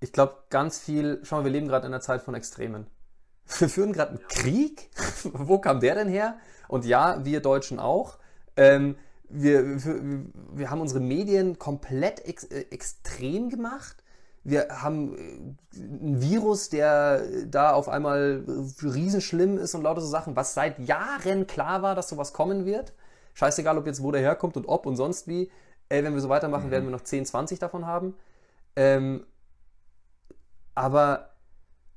[0.00, 2.86] Ich glaube, ganz viel, schau mal, wir leben gerade in einer Zeit von Extremen.
[3.58, 4.90] Wir führen gerade einen Krieg.
[5.22, 6.36] Wo kam der denn her?
[6.66, 8.18] Und ja, wir Deutschen auch.
[8.56, 8.96] Ähm,
[9.28, 14.02] wir, wir, wir, haben unsere Medien komplett ex, äh, extrem gemacht
[14.46, 18.44] wir haben äh, ein Virus, der da auf einmal
[18.82, 22.92] riesenschlimm ist und lauter so Sachen, was seit Jahren klar war, dass sowas kommen wird.
[23.34, 25.50] Scheißegal, ob jetzt wo der herkommt und ob und sonst wie.
[25.88, 26.70] Ey, wenn wir so weitermachen, mhm.
[26.70, 28.14] werden wir noch 10, 20 davon haben.
[28.76, 29.26] Ähm,
[30.74, 31.30] aber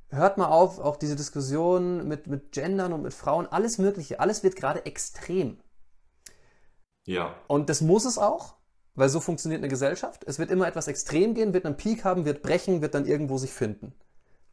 [0.09, 4.43] hört mal auf, auch diese Diskussion mit, mit Gendern und mit Frauen, alles Mögliche, alles
[4.43, 5.59] wird gerade extrem.
[7.05, 7.35] Ja.
[7.47, 8.55] Und das muss es auch.
[8.95, 10.23] Weil so funktioniert eine Gesellschaft.
[10.25, 13.37] Es wird immer etwas extrem gehen, wird einen Peak haben, wird brechen, wird dann irgendwo
[13.37, 13.93] sich finden.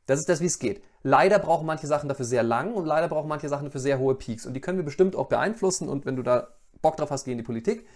[0.07, 0.83] Das ist das, wie es geht.
[1.03, 4.15] Leider brauchen manche Sachen dafür sehr lang und leider brauchen manche Sachen dafür sehr hohe
[4.15, 4.47] Peaks.
[4.47, 6.49] Und die können wir bestimmt auch beeinflussen und wenn du da
[6.81, 7.87] Bock drauf hast, geh in die Politik.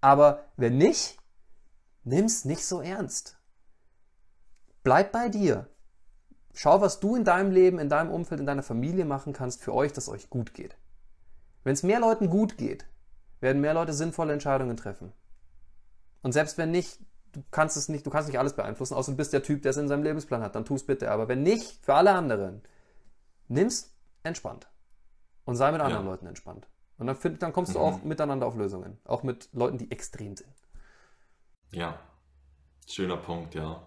[0.00, 1.18] Aber wenn nicht,
[2.04, 3.38] nimm's nicht so ernst.
[4.84, 5.66] Bleib bei dir.
[6.54, 9.74] Schau, was du in deinem Leben, in deinem Umfeld, in deiner Familie machen kannst für
[9.74, 10.76] euch, dass euch gut geht.
[11.64, 12.86] Wenn es mehr Leuten gut geht,
[13.40, 15.12] werden mehr Leute sinnvolle Entscheidungen treffen.
[16.22, 16.98] Und selbst wenn nicht,
[17.32, 19.70] du kannst es nicht, du kannst nicht alles beeinflussen, außer du bist der Typ, der
[19.70, 21.10] es in seinem Lebensplan hat, dann tu es bitte.
[21.10, 22.62] Aber wenn nicht, für alle anderen,
[23.48, 24.68] nimm's entspannt.
[25.44, 26.10] Und sei mit anderen ja.
[26.10, 26.66] Leuten entspannt.
[26.98, 27.74] Und dann, find, dann kommst mhm.
[27.74, 28.98] du auch miteinander auf Lösungen.
[29.04, 30.52] Auch mit Leuten, die extrem sind.
[31.72, 32.00] Ja,
[32.88, 33.86] schöner Punkt, ja.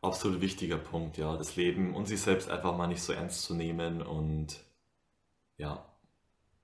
[0.00, 1.36] Absolut wichtiger Punkt, ja.
[1.36, 4.60] Das Leben und sich selbst einfach mal nicht so ernst zu nehmen und
[5.56, 5.84] ja,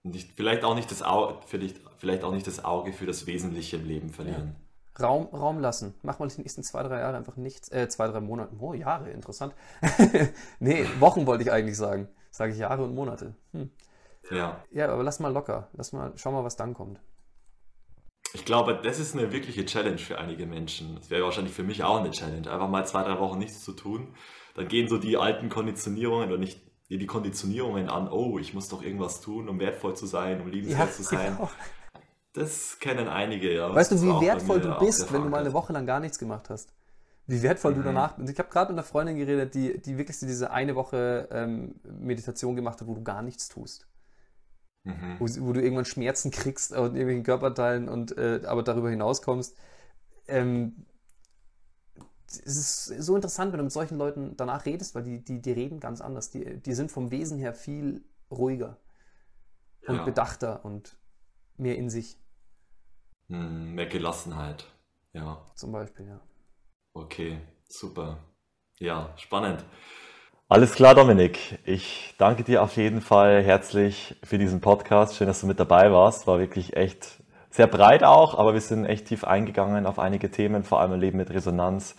[0.05, 3.76] nicht, vielleicht, auch nicht das Auge, vielleicht, vielleicht auch nicht das Auge für das Wesentliche
[3.76, 4.55] im Leben verlieren.
[4.57, 4.63] Ja.
[5.01, 5.95] Raum, Raum lassen.
[6.03, 7.70] Mach mal die nächsten zwei, drei Jahre einfach nichts.
[7.70, 8.55] Äh, zwei, drei Monate.
[8.59, 9.55] Oh, Jahre, interessant.
[10.61, 12.09] nee, Wochen wollte ich eigentlich sagen.
[12.30, 13.34] Sage ich Jahre und Monate.
[13.53, 13.70] Hm.
[14.30, 14.64] Ja.
[14.70, 15.68] Ja, aber lass mal locker.
[15.72, 17.01] Lass mal, schau mal, was dann kommt.
[18.32, 20.97] Ich glaube, das ist eine wirkliche Challenge für einige Menschen.
[20.97, 22.51] Das wäre wahrscheinlich für mich auch eine Challenge.
[22.51, 24.14] Einfach mal zwei, drei Wochen nichts zu tun.
[24.55, 28.82] Dann gehen so die alten Konditionierungen oder nicht die Konditionierungen an, oh, ich muss doch
[28.82, 31.36] irgendwas tun, um wertvoll zu sein, um liebenswert ja, zu sein.
[31.36, 31.51] Genau.
[32.35, 33.72] Das kennen einige, ja.
[33.72, 36.51] Weißt du, wie wertvoll du bist, wenn du mal eine Woche lang gar nichts gemacht
[36.51, 36.74] hast?
[37.26, 37.76] Wie wertvoll mhm.
[37.76, 38.30] du danach bist.
[38.30, 42.57] Ich habe gerade mit einer Freundin geredet, die, die wirklich diese eine Woche ähm, Meditation
[42.57, 43.87] gemacht hat, wo du gar nichts tust.
[44.82, 45.16] Mhm.
[45.20, 49.57] Wo, wo, du irgendwann Schmerzen kriegst und irgendwelchen Körperteilen und äh, aber darüber hinaus kommst.
[50.26, 50.87] Ähm,
[52.26, 55.53] es ist so interessant, wenn du mit solchen Leuten danach redest, weil die, die, die
[55.53, 56.30] reden ganz anders.
[56.30, 58.78] Die, die sind vom Wesen her viel ruhiger
[59.87, 60.05] und ja.
[60.05, 60.99] bedachter und
[61.57, 62.18] mehr in sich.
[63.28, 64.66] Hm, mehr Gelassenheit,
[65.12, 65.50] ja.
[65.54, 66.20] Zum Beispiel, ja.
[66.92, 68.18] Okay, super.
[68.78, 69.64] Ja, spannend.
[70.48, 71.58] Alles klar, Dominik.
[71.64, 75.16] Ich danke dir auf jeden Fall herzlich für diesen Podcast.
[75.16, 76.26] Schön, dass du mit dabei warst.
[76.26, 80.62] War wirklich echt sehr breit auch, aber wir sind echt tief eingegangen auf einige Themen,
[80.62, 81.96] vor allem im Leben mit Resonanz.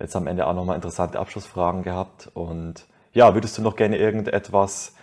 [0.00, 2.28] Jetzt am Ende auch nochmal interessante Abschlussfragen gehabt.
[2.34, 4.94] Und ja, würdest du noch gerne irgendetwas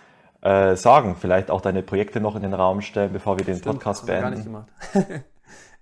[0.42, 1.16] äh, sagen?
[1.16, 4.22] Vielleicht auch deine Projekte noch in den Raum stellen, bevor wir den Stimmt, Podcast beenden?
[4.22, 5.24] Gar nicht gemacht.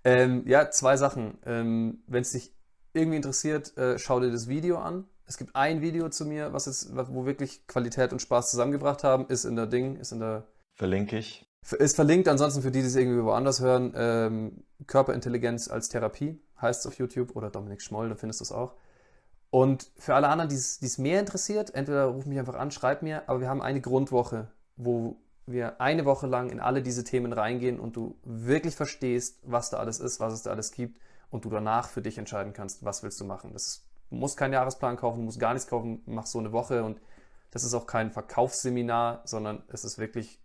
[0.05, 1.39] ähm, ja, zwei Sachen.
[1.45, 2.55] Ähm, Wenn es dich
[2.93, 6.67] irgendwie interessiert, äh, schau dir das Video an es gibt ein Video zu mir, was
[6.67, 10.47] jetzt, wo wirklich Qualität und Spaß zusammengebracht haben, ist in der Ding, ist in der.
[10.75, 11.47] Verlinke ich.
[11.79, 16.81] Ist verlinkt, ansonsten für die, die es irgendwie woanders hören, ähm, Körperintelligenz als Therapie heißt
[16.81, 18.75] es auf YouTube oder Dominik Schmoll, da findest du es auch.
[19.51, 23.29] Und für alle anderen, die es mehr interessiert, entweder ruf mich einfach an, schreib mir,
[23.29, 25.17] aber wir haben eine Grundwoche, wo
[25.47, 29.79] wir eine Woche lang in alle diese Themen reingehen und du wirklich verstehst, was da
[29.79, 33.03] alles ist, was es da alles gibt und du danach für dich entscheiden kannst, was
[33.03, 33.53] willst du machen.
[33.53, 36.53] Das ist Du musst keinen Jahresplan kaufen, du musst gar nichts kaufen, mach so eine
[36.53, 37.01] Woche und
[37.51, 40.39] das ist auch kein Verkaufsseminar, sondern es ist wirklich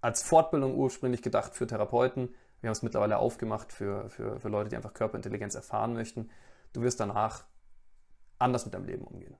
[0.00, 2.28] als Fortbildung ursprünglich gedacht für Therapeuten.
[2.60, 6.30] Wir haben es mittlerweile aufgemacht für, für, für Leute, die einfach Körperintelligenz erfahren möchten.
[6.72, 7.44] Du wirst danach
[8.38, 9.36] anders mit deinem Leben umgehen.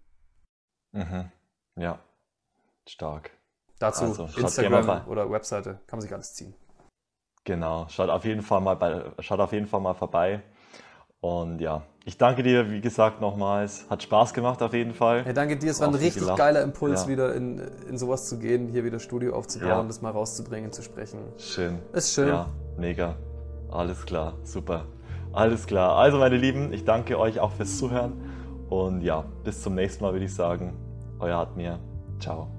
[0.91, 1.31] Mhm.
[1.77, 2.01] Ja,
[2.89, 3.36] stark.
[3.79, 6.55] Dazu also, Instagram oder Webseite kann man sich alles ziehen.
[7.45, 10.43] Genau, schaut auf jeden Fall mal, bei, schaut auf jeden Fall mal vorbei.
[11.21, 13.87] Und ja, ich danke dir, wie gesagt, nochmals.
[13.91, 15.25] Hat Spaß gemacht auf jeden Fall.
[15.25, 16.39] Hey, danke dir, es war ein richtig gelacht.
[16.39, 17.09] geiler Impuls, ja.
[17.09, 17.59] wieder in,
[17.89, 19.83] in sowas zu gehen, hier wieder Studio aufzubauen, ja.
[19.83, 21.21] das mal rauszubringen, zu sprechen.
[21.39, 21.79] Schön.
[21.93, 22.29] Ist schön.
[22.29, 23.17] Ja, mega.
[23.71, 24.87] Alles klar, super.
[25.33, 25.97] Alles klar.
[25.97, 28.13] Also, meine Lieben, ich danke euch auch fürs Zuhören.
[28.69, 30.75] Und ja, bis zum nächsten Mal würde ich sagen.
[31.19, 31.79] Euer Admir.
[32.19, 32.56] Ciao.